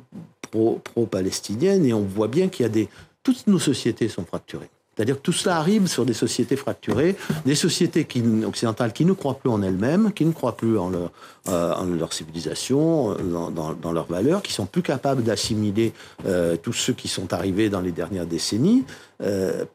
pro-palestiniennes 0.51 1.85
et 1.85 1.93
on 1.93 2.01
voit 2.01 2.27
bien 2.27 2.49
qu'il 2.49 2.63
y 2.63 2.65
a 2.65 2.69
des. 2.69 2.89
Toutes 3.23 3.47
nos 3.47 3.59
sociétés 3.59 4.07
sont 4.07 4.25
fracturées. 4.25 4.69
C'est-à-dire 4.97 5.17
que 5.17 5.21
tout 5.21 5.31
cela 5.31 5.57
arrive 5.57 5.85
sur 5.85 6.05
des 6.05 6.13
sociétés 6.13 6.55
fracturées, 6.55 7.15
des 7.45 7.53
sociétés 7.53 8.07
occidentales 8.45 8.93
qui 8.93 9.05
ne 9.05 9.13
croient 9.13 9.37
plus 9.37 9.51
en 9.51 9.61
elles-mêmes, 9.61 10.11
qui 10.11 10.25
ne 10.25 10.31
croient 10.31 10.57
plus 10.57 10.77
en 10.79 10.89
leur, 10.89 11.11
euh, 11.49 11.73
en 11.75 11.85
leur 11.85 12.13
civilisation, 12.13 13.13
dans, 13.13 13.73
dans, 13.73 13.91
leurs 13.91 14.07
valeurs, 14.07 14.41
qui 14.41 14.53
sont 14.53 14.65
plus 14.65 14.81
capables 14.81 15.23
d'assimiler 15.23 15.93
euh, 16.25 16.57
tous 16.57 16.73
ceux 16.73 16.93
qui 16.93 17.07
sont 17.07 17.31
arrivés 17.31 17.69
dans 17.69 17.81
les 17.81 17.91
dernières 17.91 18.25
décennies, 18.25 18.85
euh, 19.21 19.65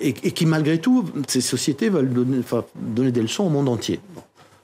et, 0.00 0.12
qui 0.12 0.46
malgré 0.46 0.78
tout, 0.78 1.04
ces 1.28 1.40
sociétés 1.40 1.88
veulent 1.88 2.12
donner, 2.12 3.12
des 3.12 3.22
leçons 3.22 3.44
au 3.44 3.50
monde 3.50 3.68
entier. 3.68 4.00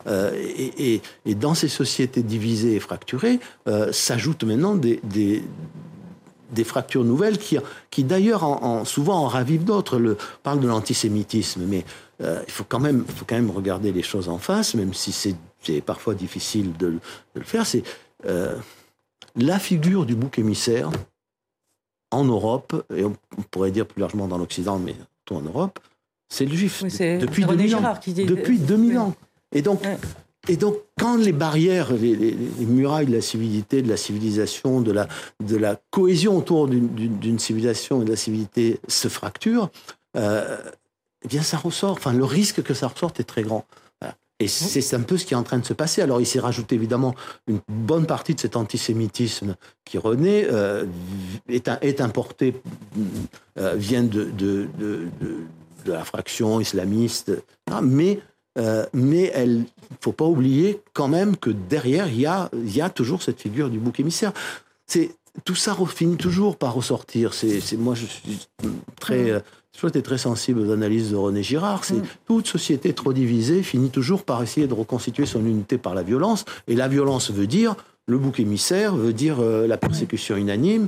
Euh, 0.07 0.31
et, 0.79 1.01
dans 1.35 1.55
ces 1.55 1.69
sociétés 1.69 2.23
divisées 2.23 2.77
et 2.77 2.81
fracturées, 2.81 3.41
euh, 3.67 3.91
s'ajoutent 3.93 4.45
maintenant 4.45 4.77
des, 4.77 5.43
des 6.57 6.65
fractures 6.65 7.05
nouvelles 7.05 7.39
qui, 7.39 7.59
qui 7.91 8.03
d'ailleurs, 8.03 8.43
en, 8.43 8.85
souvent 8.85 9.19
en 9.19 9.29
ravivent 9.29 9.65
d'autres. 9.65 10.01
On 10.01 10.17
parle 10.43 10.61
de 10.61 10.67
l'antisémitisme, 10.67 11.63
mais 11.67 11.85
euh, 12.23 12.43
il 12.47 12.53
faut 12.53 12.65
quand, 12.65 12.81
même, 12.81 13.05
faut 13.07 13.25
quand 13.25 13.37
même 13.37 13.51
regarder 13.51 13.93
les 13.93 14.03
choses 14.03 14.29
en 14.29 14.39
face, 14.39 14.75
même 14.75 14.95
si 14.95 15.13
c'est 15.13 15.81
parfois 15.83 16.15
difficile 16.15 16.77
de, 16.77 16.99
le 17.35 17.43
faire. 17.43 17.67
C'est 17.67 17.85
euh, 18.25 18.57
la 19.37 19.59
figure 19.59 20.07
du 20.07 20.17
bouc 20.17 20.39
émissaire 20.39 20.91
en 22.11 22.25
Europe, 22.25 22.85
et 22.95 23.05
on 23.05 23.15
pourrait 23.51 23.71
dire 23.71 23.87
plus 23.87 24.01
largement 24.01 24.27
dans 24.27 24.39
l'Occident, 24.39 24.79
mais 24.79 24.95
surtout 24.95 25.37
en 25.37 25.43
Europe, 25.43 25.79
c'est 26.29 26.47
le 26.47 26.57
juif. 26.57 26.83
depuis 26.83 27.45
2000 27.45 27.77
ans. 27.77 27.95
Depuis 28.07 28.59
2000 28.59 28.99
ans. 28.99 29.15
Et 29.53 29.63
donc, 29.63 29.81
et 30.49 30.57
donc, 30.57 30.77
quand 30.99 31.17
les 31.17 31.33
barrières, 31.33 31.93
les, 31.93 32.37
murailles 32.61 33.07
de 33.07 33.13
la 33.13 33.21
civilité, 33.21 33.83
de 33.83 33.89
la 33.89 33.97
civilisation, 33.97 34.81
de 34.81 34.93
la, 34.93 35.81
cohésion 35.91 36.37
autour 36.37 36.69
d'une 36.69 37.39
civilisation 37.39 38.03
et 38.03 38.05
de 38.05 38.11
la 38.11 38.17
civilité 38.17 38.81
se 38.89 39.09
fracturent, 39.09 39.71
euh, 40.17 40.59
eh 41.25 41.29
bien, 41.29 41.43
ça 41.43 41.57
ressort. 41.57 41.93
Enfin, 41.93 42.13
le 42.13 42.25
risque 42.25 42.63
que 42.63 42.75
ça 42.75 42.89
ressorte 42.89 43.21
est 43.21 43.25
très 43.25 43.43
grand. 43.43 43.67
Et 44.39 44.49
c'est 44.49 44.95
un 44.95 45.01
peu 45.01 45.17
ce 45.17 45.25
qui 45.25 45.33
est 45.33 45.37
en 45.37 45.43
train 45.43 45.59
de 45.59 45.65
se 45.65 45.73
passer. 45.73 46.03
Alors, 46.03 46.21
il 46.21 46.27
s'est 46.27 46.41
rajouté 46.41 46.75
évidemment 46.75 47.15
une 47.47 47.61
bonne 47.69 48.05
partie 48.05 48.35
de 48.35 48.41
cet 48.41 48.55
antisémitisme 48.55 49.57
qui 49.87 49.97
renaît, 49.97 50.47
euh, 50.53 50.85
est, 51.49 52.01
importé, 52.03 52.55
euh, 53.59 53.75
vient 53.77 54.03
de, 54.03 54.25
de, 54.25 54.69
la 55.87 56.05
fraction 56.05 56.61
islamiste, 56.61 57.33
mais 57.83 58.21
euh, 58.57 58.87
mais 58.93 59.33
il 59.37 59.59
ne 59.59 59.65
faut 60.01 60.13
pas 60.13 60.25
oublier 60.25 60.81
quand 60.93 61.09
même 61.09 61.37
que 61.37 61.51
derrière, 61.51 62.09
il 62.09 62.21
y 62.21 62.27
a, 62.27 62.51
y 62.65 62.81
a 62.81 62.91
toujours 62.91 63.23
cette 63.23 63.41
figure 63.41 63.69
du 63.69 63.79
bouc 63.79 64.01
émissaire. 64.01 64.33
C'est, 64.87 65.11
tout 65.45 65.55
ça 65.55 65.77
finit 65.87 66.17
toujours 66.17 66.57
par 66.57 66.75
ressortir. 66.75 67.35
C'est, 67.35 67.61
moi, 67.77 67.95
je 67.95 68.07
suis 68.07 68.49
très, 68.99 69.25
mm. 69.25 69.43
euh, 69.85 70.03
très 70.03 70.19
sensible 70.19 70.61
aux 70.61 70.71
analyses 70.71 71.11
de 71.11 71.17
René 71.17 71.43
Girard. 71.43 71.85
C'est 71.85 71.97
mm. 71.97 72.07
toute 72.27 72.47
société 72.47 72.95
trop 72.95 73.13
divisée 73.13 73.63
finit 73.63 73.91
toujours 73.91 74.25
par 74.25 74.43
essayer 74.43 74.67
de 74.67 74.75
reconstituer 74.75 75.27
son 75.27 75.45
unité 75.45 75.77
par 75.77 75.95
la 75.95 76.03
violence. 76.03 76.47
Et 76.69 76.75
la 76.75 76.89
violence 76.89 77.31
veut 77.31 77.47
dire 77.47 77.77
le 78.09 78.19
bouc 78.19 78.39
émissaire, 78.41 78.95
veut 78.95 79.13
dire 79.13 79.41
euh, 79.41 79.67
la 79.67 79.77
persécution 79.77 80.37
unanime. 80.37 80.87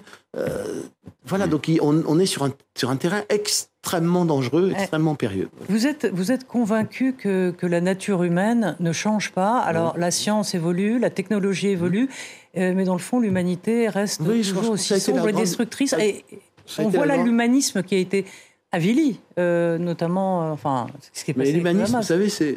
voilà, 1.26 1.48
donc 1.48 1.70
on, 1.82 2.18
est 2.18 2.26
sur 2.26 2.44
un, 2.44 2.52
sur 2.76 2.90
un 2.90 2.96
terrain 2.96 3.22
extrêmement 3.28 3.77
extrêmement 3.88 4.25
dangereux, 4.26 4.73
extrêmement 4.76 5.14
périlleux. 5.14 5.49
Vous 5.68 5.87
êtes, 5.87 6.07
vous 6.12 6.30
êtes 6.30 6.47
convaincu 6.47 7.14
que, 7.14 7.54
que 7.57 7.66
la 7.66 7.80
nature 7.80 8.23
humaine 8.23 8.76
ne 8.80 8.92
change 8.92 9.33
pas 9.33 9.59
Alors 9.59 9.97
la 9.97 10.11
science 10.11 10.54
évolue, 10.54 10.99
la 10.99 11.11
technologie 11.11 11.68
évolue, 11.68 12.09
euh, 12.57 12.75
mais 12.76 12.85
dans 12.85 12.92
le 12.92 13.00
fond, 13.00 13.18
l'humanité 13.18 13.88
reste 13.88 14.23
toujours 14.25 14.71
aussi 14.71 15.00
sombre 15.00 15.28
et 15.28 15.33
destructrice. 15.33 15.95
Et 15.99 16.25
on 16.78 16.88
voit 16.88 17.07
là 17.07 17.16
l'humanisme 17.16 17.83
qui 17.83 17.95
a 17.95 17.99
été 17.99 18.26
avili, 18.73 19.21
euh, 19.38 19.78
notamment, 19.78 20.42
euh, 20.42 20.52
enfin, 20.52 20.88
ce 21.14 21.25
qui 21.25 21.30
est 21.30 21.35
passé. 21.35 21.52
Mais 21.52 21.57
l'humanisme, 21.57 21.97
vous 21.97 22.02
savez, 22.02 22.28
c'est 22.28 22.57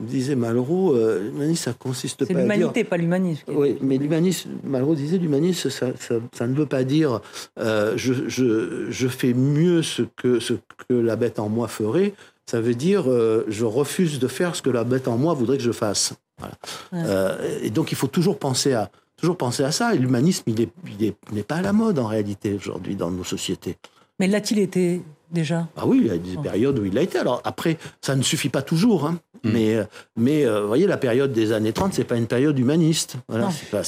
disait 0.00 0.34
Malraux, 0.34 0.94
euh, 0.94 1.30
l'humanisme, 1.30 1.64
ça 1.64 1.72
consiste 1.72 2.24
pas 2.24 2.24
à 2.24 2.26
dire... 2.26 2.38
L'humanité, 2.38 2.84
pas 2.84 2.96
l'humanisme. 2.96 3.44
Oui, 3.48 3.78
mais 3.80 3.98
l'humanisme, 3.98 4.50
Malraux 4.64 4.94
disait, 4.94 5.18
l'humanisme, 5.18 5.70
ça, 5.70 5.86
ça, 6.32 6.46
ne 6.46 6.54
veut 6.54 6.66
pas 6.66 6.84
dire 6.84 7.20
euh, 7.58 7.94
je, 7.96 8.28
je, 8.28 8.90
je, 8.90 9.08
fais 9.08 9.34
mieux 9.34 9.82
ce 9.82 10.02
que, 10.02 10.40
ce 10.40 10.54
que 10.88 10.94
la 10.94 11.16
bête 11.16 11.38
en 11.38 11.48
moi 11.48 11.68
ferait. 11.68 12.14
Ça 12.46 12.60
veut 12.60 12.74
dire 12.74 13.04
euh, 13.08 13.44
je 13.48 13.64
refuse 13.64 14.18
de 14.18 14.28
faire 14.28 14.56
ce 14.56 14.62
que 14.62 14.70
la 14.70 14.84
bête 14.84 15.08
en 15.08 15.16
moi 15.16 15.32
voudrait 15.34 15.56
que 15.56 15.62
je 15.62 15.72
fasse. 15.72 16.14
Voilà. 16.38 17.38
et 17.62 17.70
donc, 17.70 17.92
il 17.92 17.94
faut 17.94 18.08
toujours 18.08 18.38
penser 18.40 18.72
à, 18.72 18.90
toujours 19.16 19.36
penser 19.36 19.62
à 19.62 19.70
ça. 19.70 19.94
Et 19.94 19.98
l'humanisme, 19.98 20.42
il 20.48 20.56
n'est 20.56 20.68
il 20.98 21.38
est, 21.38 21.42
pas 21.44 21.56
à 21.56 21.62
la 21.62 21.72
mode 21.72 22.00
en 22.00 22.06
réalité 22.06 22.54
aujourd'hui 22.54 22.96
dans 22.96 23.10
nos 23.10 23.24
sociétés. 23.24 23.76
Mais 24.18 24.26
l'a-t-il 24.26 24.58
été 24.58 25.02
déjà? 25.30 25.68
Ah 25.76 25.86
oui, 25.86 26.00
il 26.00 26.06
y 26.06 26.10
a 26.10 26.18
des 26.18 26.36
périodes 26.42 26.78
où 26.78 26.84
il 26.84 26.94
l'a 26.94 27.02
été. 27.02 27.18
Alors 27.18 27.40
après, 27.44 27.78
ça 28.00 28.16
ne 28.16 28.22
suffit 28.22 28.48
pas 28.48 28.62
toujours. 28.62 29.06
Hein. 29.06 29.18
Mm. 29.44 29.50
Mais, 29.52 29.74
euh, 29.76 29.84
mais 30.16 30.46
euh, 30.46 30.62
vous 30.62 30.68
voyez, 30.68 30.86
la 30.86 30.96
période 30.96 31.32
des 31.32 31.52
années 31.52 31.72
30, 31.72 31.94
c'est 31.94 32.04
pas 32.04 32.16
une 32.16 32.26
période 32.26 32.58
humaniste. 32.58 33.16
Voilà, 33.28 33.50
pas, 33.70 33.82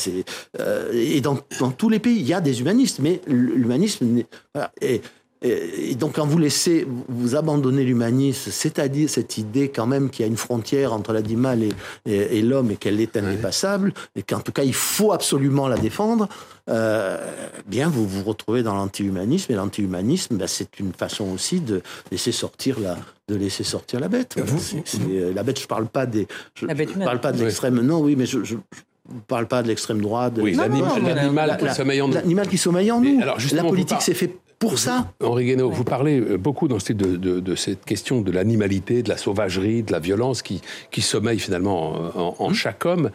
euh, 0.60 0.90
et 0.92 1.20
dans, 1.20 1.38
dans, 1.58 1.70
tous 1.70 1.88
les 1.88 1.98
pays, 1.98 2.18
il 2.18 2.26
y 2.26 2.34
a 2.34 2.40
des 2.40 2.60
humanistes, 2.60 3.00
mais 3.00 3.20
l'humanisme. 3.26 4.22
Voilà, 4.54 4.70
et, 4.80 5.00
et, 5.46 5.94
donc, 5.94 6.14
quand 6.16 6.26
vous 6.26 6.38
laissez, 6.38 6.86
vous 7.08 7.36
abandonnez 7.36 7.84
l'humanisme, 7.84 8.50
c'est-à-dire 8.50 9.08
cette 9.08 9.38
idée 9.38 9.68
quand 9.68 9.86
même 9.86 10.10
qu'il 10.10 10.24
y 10.24 10.28
a 10.28 10.30
une 10.30 10.36
frontière 10.36 10.92
entre 10.92 11.12
l'animal 11.12 11.62
et, 11.62 11.72
et, 12.06 12.42
l'homme 12.42 12.70
et 12.70 12.76
qu'elle 12.76 13.00
est 13.00 13.16
indépassable, 13.16 13.92
et 14.14 14.22
qu'en 14.22 14.40
tout 14.40 14.52
cas, 14.52 14.64
il 14.64 14.74
faut 14.74 15.12
absolument 15.12 15.68
la 15.68 15.76
défendre, 15.76 16.28
euh, 16.68 17.18
bien, 17.66 17.88
vous 17.88 18.06
vous 18.06 18.24
retrouvez 18.24 18.62
dans 18.62 18.74
l'anti-humanisme. 18.74 19.52
Et 19.52 19.54
l'anti-humanisme, 19.54 20.36
ben, 20.36 20.48
c'est 20.48 20.80
une 20.80 20.92
façon 20.92 21.26
aussi 21.32 21.60
de 21.60 21.82
laisser 22.10 22.32
sortir 22.32 22.80
la, 22.80 22.96
de 23.28 23.36
laisser 23.36 23.64
sortir 23.64 24.00
la 24.00 24.08
bête. 24.08 24.36
Euh, 24.36 25.32
la 25.32 25.42
bête, 25.42 25.60
je 25.60 25.66
parle 25.66 25.86
pas 25.86 26.06
des, 26.06 26.26
je, 26.54 26.66
parle 27.04 27.20
pas 27.20 27.32
de 27.32 27.42
l'extrême. 27.42 27.80
Non, 27.80 28.00
oui, 28.00 28.16
mais 28.16 28.26
je, 28.26 28.42
je 28.42 28.54
ne 28.54 29.20
parle 29.28 29.46
pas 29.46 29.62
de 29.62 29.68
l'extrême 29.68 30.00
droite. 30.00 30.34
Oui, 30.38 30.54
l'animal 30.54 31.56
qui 31.56 31.74
sommeille 31.74 32.02
en 32.02 32.08
nous. 32.08 32.14
L'animal 32.14 32.48
qui 32.48 32.58
sommeille 32.58 32.90
en 32.90 33.00
nous. 33.00 33.20
la 33.20 33.62
politique 33.62 34.02
s'est 34.02 34.14
fait 34.14 34.36
pour 34.58 34.78
ça. 34.78 35.12
Henri 35.22 35.46
Guénaud, 35.46 35.70
vous 35.70 35.84
parlez 35.84 36.20
euh, 36.20 36.38
beaucoup 36.38 36.68
dans 36.68 36.78
ce 36.78 36.92
de, 36.92 37.16
de, 37.16 37.40
de, 37.40 37.54
cette 37.54 37.84
question 37.84 38.20
de 38.20 38.30
l'animalité, 38.32 39.02
de 39.02 39.08
la 39.08 39.16
sauvagerie, 39.16 39.82
de 39.82 39.92
la 39.92 39.98
violence 39.98 40.42
qui, 40.42 40.60
qui 40.90 41.02
sommeille 41.02 41.38
finalement 41.38 41.92
en, 42.16 42.36
en, 42.38 42.46
hum. 42.46 42.54
chaque 42.54 42.84
homme. 42.86 43.10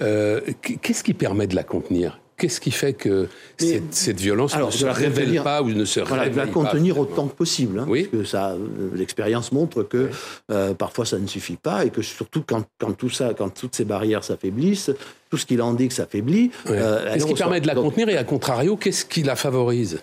Euh, 0.00 0.40
Qu'est-ce 0.82 1.02
qui 1.02 1.14
permet 1.14 1.46
de 1.46 1.54
la 1.54 1.64
contenir? 1.64 2.20
Qu'est-ce 2.36 2.60
qui 2.60 2.72
fait 2.72 2.94
que 2.94 3.28
cette, 3.58 3.94
cette, 3.94 4.20
violence 4.20 4.56
alors, 4.56 4.68
ne 4.68 4.72
se 4.72 4.86
révèle 4.86 5.40
pas 5.44 5.62
ou 5.62 5.68
ne 5.68 5.84
se 5.84 6.00
voilà, 6.00 6.24
révèle 6.24 6.34
de 6.34 6.46
la 6.46 6.52
contenir 6.52 6.98
autant 6.98 7.28
que 7.28 7.34
possible. 7.34 7.78
Hein, 7.78 7.86
oui. 7.88 8.08
Parce 8.10 8.22
que 8.22 8.28
ça, 8.28 8.50
euh, 8.50 8.90
l'expérience 8.94 9.52
montre 9.52 9.84
que 9.84 10.10
euh, 10.50 10.74
parfois 10.74 11.06
ça 11.06 11.18
ne 11.18 11.28
suffit 11.28 11.56
pas 11.56 11.84
et 11.84 11.90
que 11.90 12.02
surtout 12.02 12.42
quand, 12.44 12.64
quand, 12.80 12.92
tout 12.92 13.08
ça, 13.08 13.34
quand 13.38 13.50
toutes 13.50 13.76
ces 13.76 13.84
barrières 13.84 14.24
s'affaiblissent, 14.24 14.90
tout 15.30 15.36
ce 15.36 15.46
qui 15.46 15.56
l'indique 15.56 15.92
s'affaiblit. 15.92 16.50
Euh, 16.68 17.14
qu'est-ce 17.14 17.26
qui 17.26 17.34
permet 17.34 17.60
de 17.60 17.68
la 17.68 17.76
contenir 17.76 18.08
et 18.08 18.16
à 18.16 18.24
contrario, 18.24 18.76
qu'est-ce 18.76 19.04
qui 19.04 19.22
la 19.22 19.36
favorise? 19.36 20.00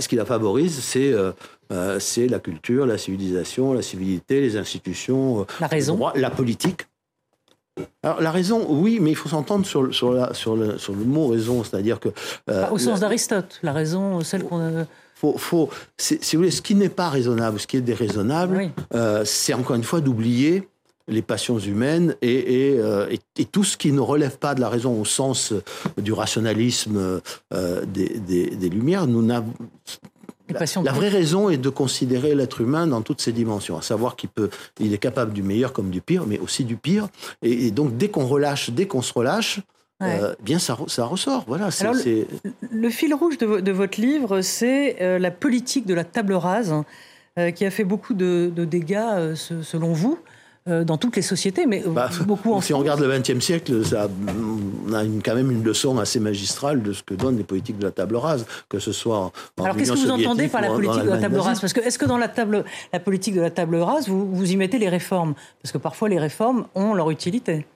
Ce 0.00 0.08
qui 0.08 0.16
la 0.16 0.24
favorise, 0.24 0.80
c'est 0.80 1.12
euh, 1.12 1.32
euh, 1.72 1.98
c'est 2.00 2.26
la 2.26 2.38
culture, 2.38 2.86
la 2.86 2.98
civilisation, 2.98 3.72
la 3.72 3.82
civilité, 3.82 4.40
les 4.40 4.56
institutions, 4.56 5.46
la 5.60 5.66
raison, 5.66 6.12
la 6.14 6.30
politique. 6.30 6.86
Alors, 8.02 8.22
la 8.22 8.30
raison, 8.30 8.66
oui, 8.68 8.98
mais 9.00 9.10
il 9.10 9.16
faut 9.16 9.28
s'entendre 9.28 9.66
sur, 9.66 9.94
sur, 9.94 10.12
la, 10.12 10.32
sur, 10.32 10.56
le, 10.56 10.78
sur 10.78 10.94
le 10.94 11.04
mot 11.04 11.28
raison, 11.28 11.62
c'est-à-dire 11.62 12.00
que... 12.00 12.08
Euh, 12.48 12.70
au 12.70 12.78
sens 12.78 13.00
d'Aristote, 13.00 13.58
la 13.62 13.72
raison, 13.72 14.20
celle 14.22 14.44
qu'on... 14.44 14.80
A... 14.80 14.86
Faut, 15.14 15.36
faut, 15.38 15.70
si 15.98 16.18
vous 16.32 16.38
voulez, 16.42 16.50
ce 16.50 16.62
qui 16.62 16.74
n'est 16.74 16.88
pas 16.88 17.08
raisonnable, 17.08 17.58
ce 17.58 17.66
qui 17.66 17.76
est 17.76 17.82
déraisonnable, 17.82 18.70
euh, 18.94 19.24
c'est 19.24 19.54
encore 19.54 19.76
une 19.76 19.84
fois 19.84 20.00
d'oublier 20.00 20.68
les 21.08 21.22
passions 21.22 21.58
humaines 21.58 22.16
et, 22.22 22.70
et, 22.70 22.80
euh, 22.80 23.08
et, 23.10 23.20
et, 23.38 23.44
tout 23.44 23.64
ce 23.64 23.76
qui 23.76 23.92
ne 23.92 24.00
relève 24.00 24.38
pas 24.38 24.54
de 24.54 24.60
la 24.60 24.68
raison 24.68 25.00
au 25.00 25.04
sens 25.04 25.52
du 25.98 26.12
rationalisme 26.12 27.20
euh, 27.54 27.84
des, 27.86 28.18
des, 28.18 28.50
des, 28.50 28.68
Lumières. 28.68 29.06
Nous 29.06 29.26
la, 29.26 29.44
la, 30.48 30.92
vraie 30.92 31.08
raison 31.08 31.48
est 31.48 31.56
de 31.56 31.68
considérer 31.68 32.34
l'être 32.34 32.60
humain 32.60 32.86
dans 32.86 33.02
toutes 33.02 33.20
ses 33.20 33.32
dimensions, 33.32 33.76
à 33.76 33.82
savoir 33.82 34.16
qu'il 34.16 34.28
peut, 34.28 34.50
il 34.80 34.92
est 34.92 34.98
capable 34.98 35.32
du 35.32 35.42
meilleur 35.42 35.72
comme 35.72 35.90
du 35.90 36.00
pire, 36.00 36.26
mais 36.26 36.38
aussi 36.38 36.64
du 36.64 36.76
pire. 36.76 37.08
Et, 37.42 37.70
donc 37.70 37.96
dès 37.96 38.08
qu'on 38.08 38.26
relâche, 38.26 38.70
dès 38.70 38.86
qu'on 38.86 39.02
se 39.02 39.12
relâche, 39.12 39.60
euh, 40.02 40.34
bien 40.42 40.58
ça, 40.58 40.76
ça, 40.88 41.06
ressort. 41.06 41.44
Voilà. 41.46 41.70
Alors, 41.80 41.94
le, 41.94 42.26
le, 42.70 42.90
fil 42.90 43.14
rouge 43.14 43.38
de, 43.38 43.60
de 43.60 43.72
votre 43.72 43.98
livre, 43.98 44.42
c'est 44.42 45.00
euh, 45.00 45.18
la 45.18 45.30
politique 45.30 45.86
de 45.86 45.94
la 45.94 46.04
table 46.04 46.34
rase, 46.34 46.74
euh, 47.38 47.50
qui 47.50 47.64
a 47.64 47.70
fait 47.70 47.84
beaucoup 47.84 48.12
de, 48.12 48.52
de 48.54 48.64
dégâts, 48.66 49.34
selon 49.34 49.94
vous. 49.94 50.18
Dans 50.66 50.96
toutes 50.96 51.14
les 51.14 51.22
sociétés, 51.22 51.66
mais 51.66 51.84
bah, 51.86 52.10
beaucoup 52.26 52.52
en 52.52 52.60
Si 52.60 52.74
on 52.74 52.78
regarde 52.78 53.00
le 53.00 53.08
XXe 53.08 53.38
siècle, 53.38 53.84
ça, 53.84 54.08
on 54.88 54.92
a 54.92 55.04
quand 55.24 55.34
même 55.34 55.50
une 55.50 55.62
leçon 55.62 55.98
assez 55.98 56.18
magistrale 56.18 56.82
de 56.82 56.92
ce 56.92 57.02
que 57.02 57.14
donnent 57.14 57.36
les 57.36 57.44
politiques 57.44 57.78
de 57.78 57.84
la 57.84 57.92
table 57.92 58.16
rase, 58.16 58.46
que 58.68 58.80
ce 58.80 58.90
soit 58.90 59.18
en 59.18 59.32
Alors 59.62 59.76
qu'est-ce 59.76 59.92
que 59.92 59.98
vous 59.98 60.10
entendez 60.10 60.48
par 60.48 60.60
la 60.62 60.68
politique 60.68 61.04
de 61.04 61.10
la 61.10 61.18
table 61.18 61.38
rase? 61.38 61.60
Parce 61.60 61.72
que 61.72 61.80
est-ce 61.80 61.98
que 61.98 62.06
dans 62.06 62.18
la, 62.18 62.28
table, 62.28 62.64
la 62.92 63.00
politique 63.00 63.34
de 63.34 63.40
la 63.40 63.50
table 63.50 63.76
rase, 63.76 64.08
vous, 64.08 64.34
vous 64.34 64.50
y 64.50 64.56
mettez 64.56 64.78
les 64.78 64.88
réformes? 64.88 65.34
Parce 65.62 65.72
que 65.72 65.78
parfois 65.78 66.08
les 66.08 66.18
réformes 66.18 66.66
ont 66.74 66.94
leur 66.94 67.10
utilité. 67.10 67.66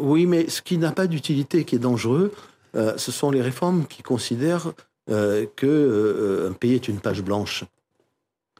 Oui, 0.00 0.26
mais 0.26 0.48
ce 0.48 0.62
qui 0.62 0.78
n'a 0.78 0.92
pas 0.92 1.06
d'utilité, 1.06 1.64
qui 1.64 1.74
est 1.74 1.80
dangereux, 1.80 2.32
euh, 2.76 2.94
ce 2.96 3.10
sont 3.10 3.30
les 3.30 3.42
réformes 3.42 3.86
qui 3.86 4.02
considèrent 4.02 4.72
euh, 5.10 5.46
qu'un 5.56 5.66
euh, 5.66 6.50
pays 6.50 6.74
est 6.74 6.88
une 6.88 7.00
page 7.00 7.22
blanche. 7.22 7.64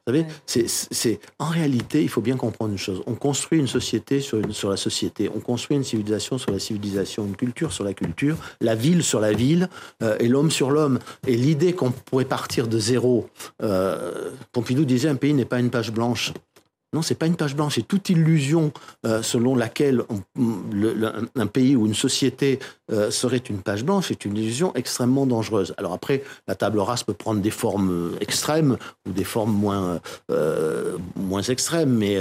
Vous 0.09 0.15
savez, 0.15 0.27
c'est, 0.91 1.21
en 1.39 1.49
réalité, 1.49 2.03
il 2.03 2.09
faut 2.09 2.23
bien 2.23 2.39
comprendre 2.39 2.73
une 2.73 2.79
chose. 2.79 3.03
On 3.07 3.15
construit 3.15 3.59
une 3.59 3.67
société 3.67 4.21
sur, 4.21 4.41
sur 4.55 4.71
la 4.71 4.79
société, 4.79 5.31
on 5.35 5.41
construit 5.41 5.77
une 5.77 5.85
civilisation 5.85 6.39
sur 6.39 6.51
la 6.51 6.59
civilisation, 6.59 7.27
une 7.27 7.37
culture 7.37 7.73
sur 7.75 7.85
la 7.85 7.93
culture, 7.93 8.39
la 8.63 8.75
ville 8.75 9.03
sur 9.03 9.21
la 9.21 9.33
ville 9.33 9.69
et 10.19 10.29
l'homme 10.29 10.51
sur 10.51 10.71
l'homme. 10.71 10.99
Et 11.27 11.37
l'idée 11.37 11.75
qu'on 11.75 11.91
pourrait 11.91 12.25
partir 12.25 12.69
de 12.69 12.79
zéro, 12.79 13.29
Pompidou 14.53 14.87
disait 14.87 15.11
un 15.11 15.17
pays 15.17 15.35
n'est 15.35 15.45
pas 15.45 15.61
une 15.61 15.71
page 15.71 15.93
blanche. 15.93 16.33
Non, 16.95 17.03
c'est 17.03 17.17
pas 17.17 17.27
une 17.27 17.37
page 17.37 17.55
blanche. 17.55 17.75
C'est 17.75 17.87
toute 17.87 18.09
illusion 18.09 18.73
euh, 19.05 19.23
selon 19.23 19.55
laquelle 19.55 20.03
un 21.37 21.47
pays 21.47 21.77
ou 21.77 21.87
une 21.87 21.95
société 21.95 22.61
euh, 22.91 23.11
serait 23.11 23.37
une 23.37 23.59
page 23.59 23.85
blanche 23.85 24.11
est 24.11 24.25
une 24.25 24.39
illusion 24.39 24.75
extrêmement 24.75 25.27
dangereuse. 25.27 25.75
Alors 25.77 25.93
après, 25.93 26.23
la 26.47 26.55
table 26.55 26.79
rase 26.79 27.03
peut 27.03 27.13
prendre 27.13 27.43
des 27.43 27.51
formes 27.51 27.91
euh, 27.91 28.19
extrêmes 28.23 28.79
ou 29.07 29.13
des 29.13 29.25
formes 29.25 29.53
moins 29.53 30.01
moins 31.17 31.43
extrêmes, 31.43 31.91
mais 31.91 32.19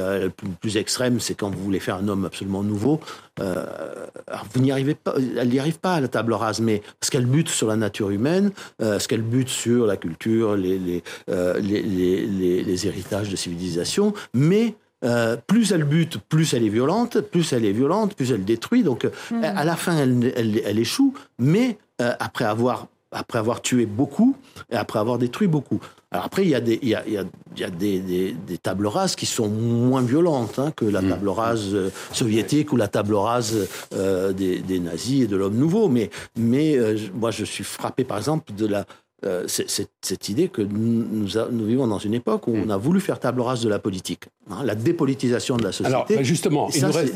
plus, 0.61 0.77
extrême, 0.77 1.19
c'est 1.19 1.35
quand 1.35 1.49
vous 1.49 1.63
voulez 1.63 1.79
faire 1.79 1.95
un 1.95 2.07
homme 2.07 2.25
absolument 2.25 2.63
nouveau. 2.63 2.99
vous 3.37 4.61
n'y 4.61 4.71
arrivez 4.71 4.95
pas, 4.95 5.13
elle 5.37 5.49
n'y 5.49 5.59
arrive 5.59 5.79
pas 5.79 5.95
à 5.95 6.01
la 6.01 6.07
table 6.07 6.33
rase, 6.33 6.59
mais 6.59 6.81
parce 6.99 7.09
qu'elle 7.09 7.25
bute 7.25 7.49
sur 7.49 7.67
la 7.67 7.75
nature 7.75 8.09
humaine, 8.09 8.51
parce 8.77 9.07
qu'elle 9.07 9.21
bute 9.21 9.49
sur 9.49 9.85
la 9.85 9.97
culture, 9.97 10.55
les 10.55 10.77
les, 10.77 11.03
les, 11.27 12.63
les 12.63 12.87
héritages 12.87 13.29
de 13.29 13.35
civilisation, 13.35 14.13
mais 14.33 14.56
euh, 15.03 15.37
plus 15.45 15.71
elle 15.71 15.83
bute, 15.83 16.17
plus 16.17 16.53
elle 16.55 16.63
est 16.63 16.69
violente, 16.69 17.21
plus 17.21 17.53
elle 17.53 17.65
est 17.65 17.71
violente, 17.71 18.15
plus 18.15 18.31
elle 18.31 18.45
détruit. 18.45 18.81
Donc, 18.81 19.05
euh, 19.05 19.11
hmm. 19.29 19.43
à 19.43 19.63
la 19.63 19.75
fin, 19.75 19.95
elle, 19.95 20.79
échoue, 20.79 21.13
mais 21.37 21.77
euh, 22.01 22.13
après, 22.19 22.45
avoir, 22.45 22.87
après 23.11 23.37
avoir 23.37 23.61
tué 23.61 23.85
beaucoup 23.85 24.35
et 24.71 24.75
après 24.75 24.97
avoir 24.97 25.19
détruit 25.19 25.47
beaucoup. 25.47 25.79
Alors 26.09 26.25
après, 26.25 26.43
il 26.43 26.49
y 26.49 26.55
a 26.55 26.61
des, 26.61 26.79
il 26.81 26.89
y 26.89 26.95
a, 26.95 27.03
il 27.05 27.13
y 27.59 27.63
a 27.63 27.69
des, 27.69 27.99
des, 27.99 28.57
tables 28.57 28.87
rases 28.87 29.15
qui 29.15 29.25
sont 29.27 29.49
moins 29.49 30.01
violentes 30.01 30.57
hein, 30.57 30.71
que 30.75 30.85
la 30.85 31.01
hmm. 31.01 31.09
table 31.09 31.29
rase 31.29 31.75
soviétique 32.11 32.73
ou 32.73 32.77
la 32.77 32.87
table 32.87 33.13
rase 33.13 33.67
des, 33.91 34.79
nazis 34.79 35.25
et 35.25 35.27
de 35.27 35.35
l'homme 35.35 35.57
nouveau. 35.57 35.89
Mais, 35.89 36.09
mais 36.35 36.77
moi, 37.13 37.29
je 37.29 37.45
suis 37.45 37.63
frappé, 37.63 38.03
par 38.03 38.17
exemple, 38.17 38.53
de 38.53 38.65
la 38.65 38.85
euh, 39.25 39.47
cette 39.47 40.29
idée 40.29 40.47
que 40.47 40.61
nous, 40.61 41.27
nous, 41.51 41.65
vivons 41.65 41.87
dans 41.87 41.97
une 41.97 42.13
époque 42.13 42.47
où 42.47 42.55
on 42.55 42.69
a 42.69 42.77
voulu 42.77 42.99
faire 42.99 43.19
table 43.19 43.41
rase 43.41 43.63
de 43.63 43.69
la 43.69 43.79
politique, 43.79 44.25
hein, 44.51 44.63
la 44.63 44.75
dépolitisation 44.75 45.57
de 45.57 45.63
la 45.63 45.71
société. 45.71 45.87
Alors, 45.87 46.05
bah, 46.07 46.21
justement, 46.21 46.69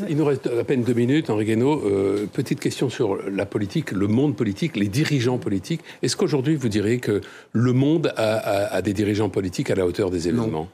il, 0.08 0.16
nous 0.16 0.24
reste, 0.24 0.48
à 0.48 0.64
peine 0.64 0.82
deux 0.82 0.94
minutes, 0.94 1.30
Henri 1.30 1.44
Guénaud. 1.44 1.80
Euh, 1.84 2.26
petite 2.26 2.58
question 2.58 2.90
sur 2.90 3.18
la 3.30 3.46
politique, 3.46 3.92
le 3.92 4.08
monde 4.08 4.34
politique, 4.34 4.76
les 4.76 4.88
dirigeants 4.88 5.38
politiques. 5.38 5.82
Est-ce 6.02 6.16
qu'aujourd'hui, 6.16 6.56
vous 6.56 6.68
diriez 6.68 6.98
que 6.98 7.20
le 7.52 7.72
monde 7.72 8.12
a, 8.16 8.82
des 8.82 8.94
dirigeants 8.94 9.28
politiques 9.28 9.70
à 9.70 9.76
la 9.76 9.86
hauteur 9.86 10.10
des 10.10 10.26
événements? 10.26 10.68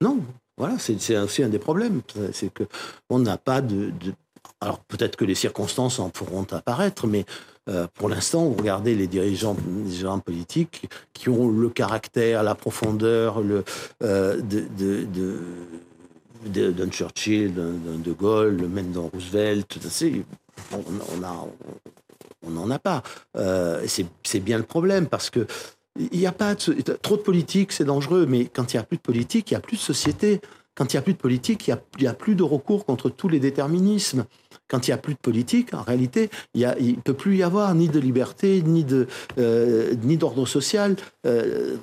Non. 0.00 0.18
Voilà, 0.56 0.76
c'est 0.78 1.18
aussi 1.18 1.42
un 1.42 1.50
des 1.50 1.58
problèmes. 1.58 2.00
C'est 2.32 2.50
qu'on 2.52 3.18
n'a 3.18 3.36
pas 3.36 3.60
de, 3.60 3.90
de... 3.90 4.14
Alors, 4.60 4.80
peut-être 4.80 5.16
que 5.16 5.24
les 5.24 5.34
circonstances 5.34 5.98
en 5.98 6.10
pourront 6.10 6.46
apparaître, 6.50 7.06
mais 7.06 7.24
euh, 7.68 7.86
pour 7.94 8.08
l'instant, 8.08 8.44
vous 8.44 8.54
regardez 8.54 8.94
les 8.94 9.06
dirigeants, 9.06 9.56
politiques 10.24 10.88
qui 11.12 11.28
ont 11.28 11.48
le 11.48 11.68
caractère, 11.70 12.42
la 12.42 12.54
profondeur 12.54 13.40
le, 13.40 13.64
euh, 14.02 14.40
de, 14.40 14.66
de, 16.44 16.70
d'un 16.70 16.90
Churchill, 16.90 17.54
d'un 17.54 17.98
De 17.98 18.12
Gaulle, 18.12 18.66
même 18.66 18.92
d'un 18.92 19.08
Roosevelt. 19.12 19.78
On 22.42 22.50
n'en 22.50 22.70
a 22.70 22.78
pas. 22.78 23.02
Euh, 23.36 23.86
c'est 23.86 24.40
bien 24.40 24.58
le 24.58 24.64
problème 24.64 25.06
parce 25.06 25.30
que 25.30 25.46
il 25.98 26.18
n'y 26.18 26.26
a 26.26 26.32
pas 26.32 26.54
trop 26.54 27.16
de 27.16 27.22
politique, 27.22 27.72
c'est 27.72 27.84
dangereux, 27.84 28.24
mais 28.26 28.46
quand 28.46 28.72
il 28.72 28.76
n'y 28.76 28.80
a 28.80 28.84
plus 28.84 28.96
de 28.96 29.02
politique, 29.02 29.50
il 29.50 29.54
n'y 29.54 29.58
a 29.58 29.60
plus 29.60 29.76
de 29.76 29.82
société. 29.82 30.40
Quand 30.80 30.94
il 30.94 30.96
n'y 30.96 31.00
a 31.00 31.02
plus 31.02 31.12
de 31.12 31.18
politique, 31.18 31.68
il 31.68 31.76
n'y 32.00 32.06
a, 32.06 32.14
plus 32.14 32.34
de 32.34 32.42
recours 32.42 32.86
contre 32.86 33.10
tous 33.10 33.28
les 33.28 33.38
déterminismes. 33.38 34.24
Quand 34.66 34.88
il 34.88 34.92
n'y 34.92 34.94
a 34.94 34.96
plus 34.96 35.12
de 35.12 35.18
politique, 35.18 35.74
en 35.74 35.82
réalité, 35.82 36.30
il 36.54 36.62
ne 36.62 37.02
peut 37.02 37.12
plus 37.12 37.36
y 37.36 37.42
avoir 37.42 37.74
ni 37.74 37.90
de 37.90 38.00
liberté, 38.00 38.62
ni 38.62 38.86
euh, 39.36 39.94
d'ordre 39.94 40.46
social, 40.46 40.96
euh, 41.26 41.76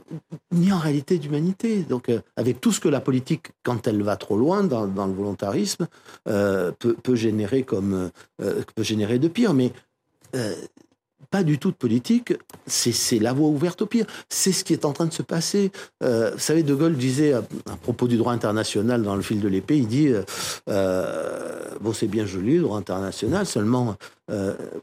ni 0.51 0.71
en 0.71 0.79
réalité 0.79 1.19
d'humanité. 1.19 1.83
Donc, 1.83 2.09
euh, 2.09 2.21
avec 2.37 2.59
tout 2.59 2.71
ce 2.71 2.79
que 2.79 2.89
la 2.89 2.99
politique, 2.99 3.51
quand 3.61 3.85
elle 3.85 4.01
va 4.01 4.15
trop 4.15 4.35
loin 4.35 4.63
dans, 4.63 4.85
le 4.85 5.13
volontarisme, 5.13 5.85
peut, 6.25 6.73
peut, 6.79 7.15
générer 7.15 7.61
comme 7.61 8.09
peut 8.39 8.81
générer 8.83 9.19
de 9.19 9.27
pire. 9.27 9.53
Mais 9.53 9.73
pas 11.29 11.43
du 11.43 11.59
tout 11.59 11.71
de 11.71 11.75
politique, 11.75 12.33
c'est 12.65 13.19
la 13.19 13.33
voie 13.33 13.49
ouverte 13.49 13.81
au 13.81 13.85
pire. 13.85 14.05
C'est 14.29 14.51
ce 14.51 14.63
qui 14.63 14.73
est 14.73 14.85
en 14.85 14.93
train 14.93 15.05
de 15.05 15.13
se 15.13 15.23
passer. 15.23 15.71
Euh, 16.03 16.31
vous 16.31 16.39
savez, 16.39 16.63
De 16.63 16.73
Gaulle 16.73 16.95
disait 16.95 17.33
à, 17.33 17.43
propos 17.81 18.07
du 18.07 18.17
droit 18.17 18.33
international 18.33 19.03
dans 19.03 19.15
le 19.15 19.21
fil 19.21 19.39
de 19.39 19.47
l'épée, 19.47 19.77
il 19.77 19.87
dit, 19.87 20.07
euh, 20.07 20.23
euh, 20.69 21.75
bon 21.81 21.93
c'est 21.93 22.07
bien 22.07 22.25
joli 22.25 22.55
le 22.55 22.63
droit 22.63 22.77
international, 22.77 23.45
seulement 23.45 23.95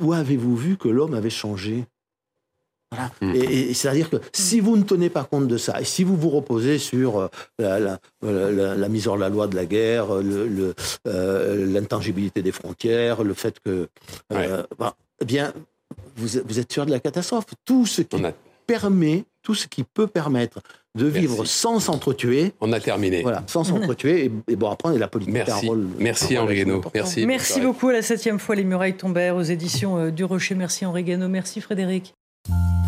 où 0.00 0.12
avez-vous 0.14 0.57
vu 0.57 0.76
que 0.76 0.88
l'homme 0.88 1.14
avait 1.14 1.30
changé? 1.30 1.85
Voilà. 2.90 3.11
Hmm. 3.20 3.35
Et, 3.35 3.74
c'est-à-dire 3.74 4.09
que 4.09 4.16
si 4.33 4.61
vous 4.61 4.76
ne 4.76 4.85
tenez 4.85 5.11
pas 5.11 5.24
compte 5.24 5.48
de 5.48 5.59
ça, 5.59 5.80
et 5.80 5.85
si 5.85 6.04
vous 6.04 6.16
vous 6.16 6.30
reposez 6.30 6.78
sur 6.78 7.28
la, 7.59 7.98
mise 8.88 9.09
hors 9.09 9.18
la 9.18 9.28
loi 9.28 9.46
de 9.48 9.57
la 9.57 9.66
guerre, 9.66 10.07
l'intangibilité 11.04 12.40
des 12.42 12.52
frontières, 12.52 13.22
le 13.22 13.35
fait 13.35 13.61
que, 13.61 13.88
bah, 14.30 14.94
eh 15.20 15.24
bien, 15.24 15.52
vous, 16.16 16.59
êtes 16.59 16.72
sûr 16.72 16.87
de 16.87 16.90
la 16.90 17.00
catastrophe. 17.00 17.44
Tout 17.64 17.87
ce 17.87 18.03
qui 18.03 18.22
permet, 18.66 19.24
tout 19.42 19.55
ce 19.55 19.66
qui 19.66 19.85
peut 19.85 20.07
permettre 20.07 20.61
de 20.96 21.07
vivre 21.07 21.44
sans 21.44 21.81
s'entretuer. 21.81 22.53
On 22.61 22.72
a 22.72 22.81
terminé. 22.81 23.22
Voilà, 23.22 23.42
sans 23.46 23.64
s'entretuer. 23.64 24.31
Et, 24.48 24.57
bon, 24.57 24.70
après, 24.70 24.96
la 24.96 25.09
politique 25.09 25.35
Merci. 25.35 25.66
un 25.66 25.68
rôle. 25.68 25.88
Merci 25.98 26.38
Henri 26.38 26.57
Guénaud. 26.57 26.83
Merci. 26.94 27.27
Merci 27.27 27.61
beaucoup. 27.61 27.88
À 27.88 27.92
la 27.92 28.03
septième 28.03 28.38
fois, 28.38 28.55
les 28.55 28.64
murailles 28.64 28.96
tombèrent 28.96 29.37
aux 29.37 29.42
éditions 29.42 29.98
euh, 29.98 30.11
du 30.11 30.24
Rocher. 30.24 30.55
Merci 30.55 30.87
Henri 30.87 31.03
Guénaud. 31.03 31.29
Merci 31.29 31.61
Frédéric. 31.61 32.14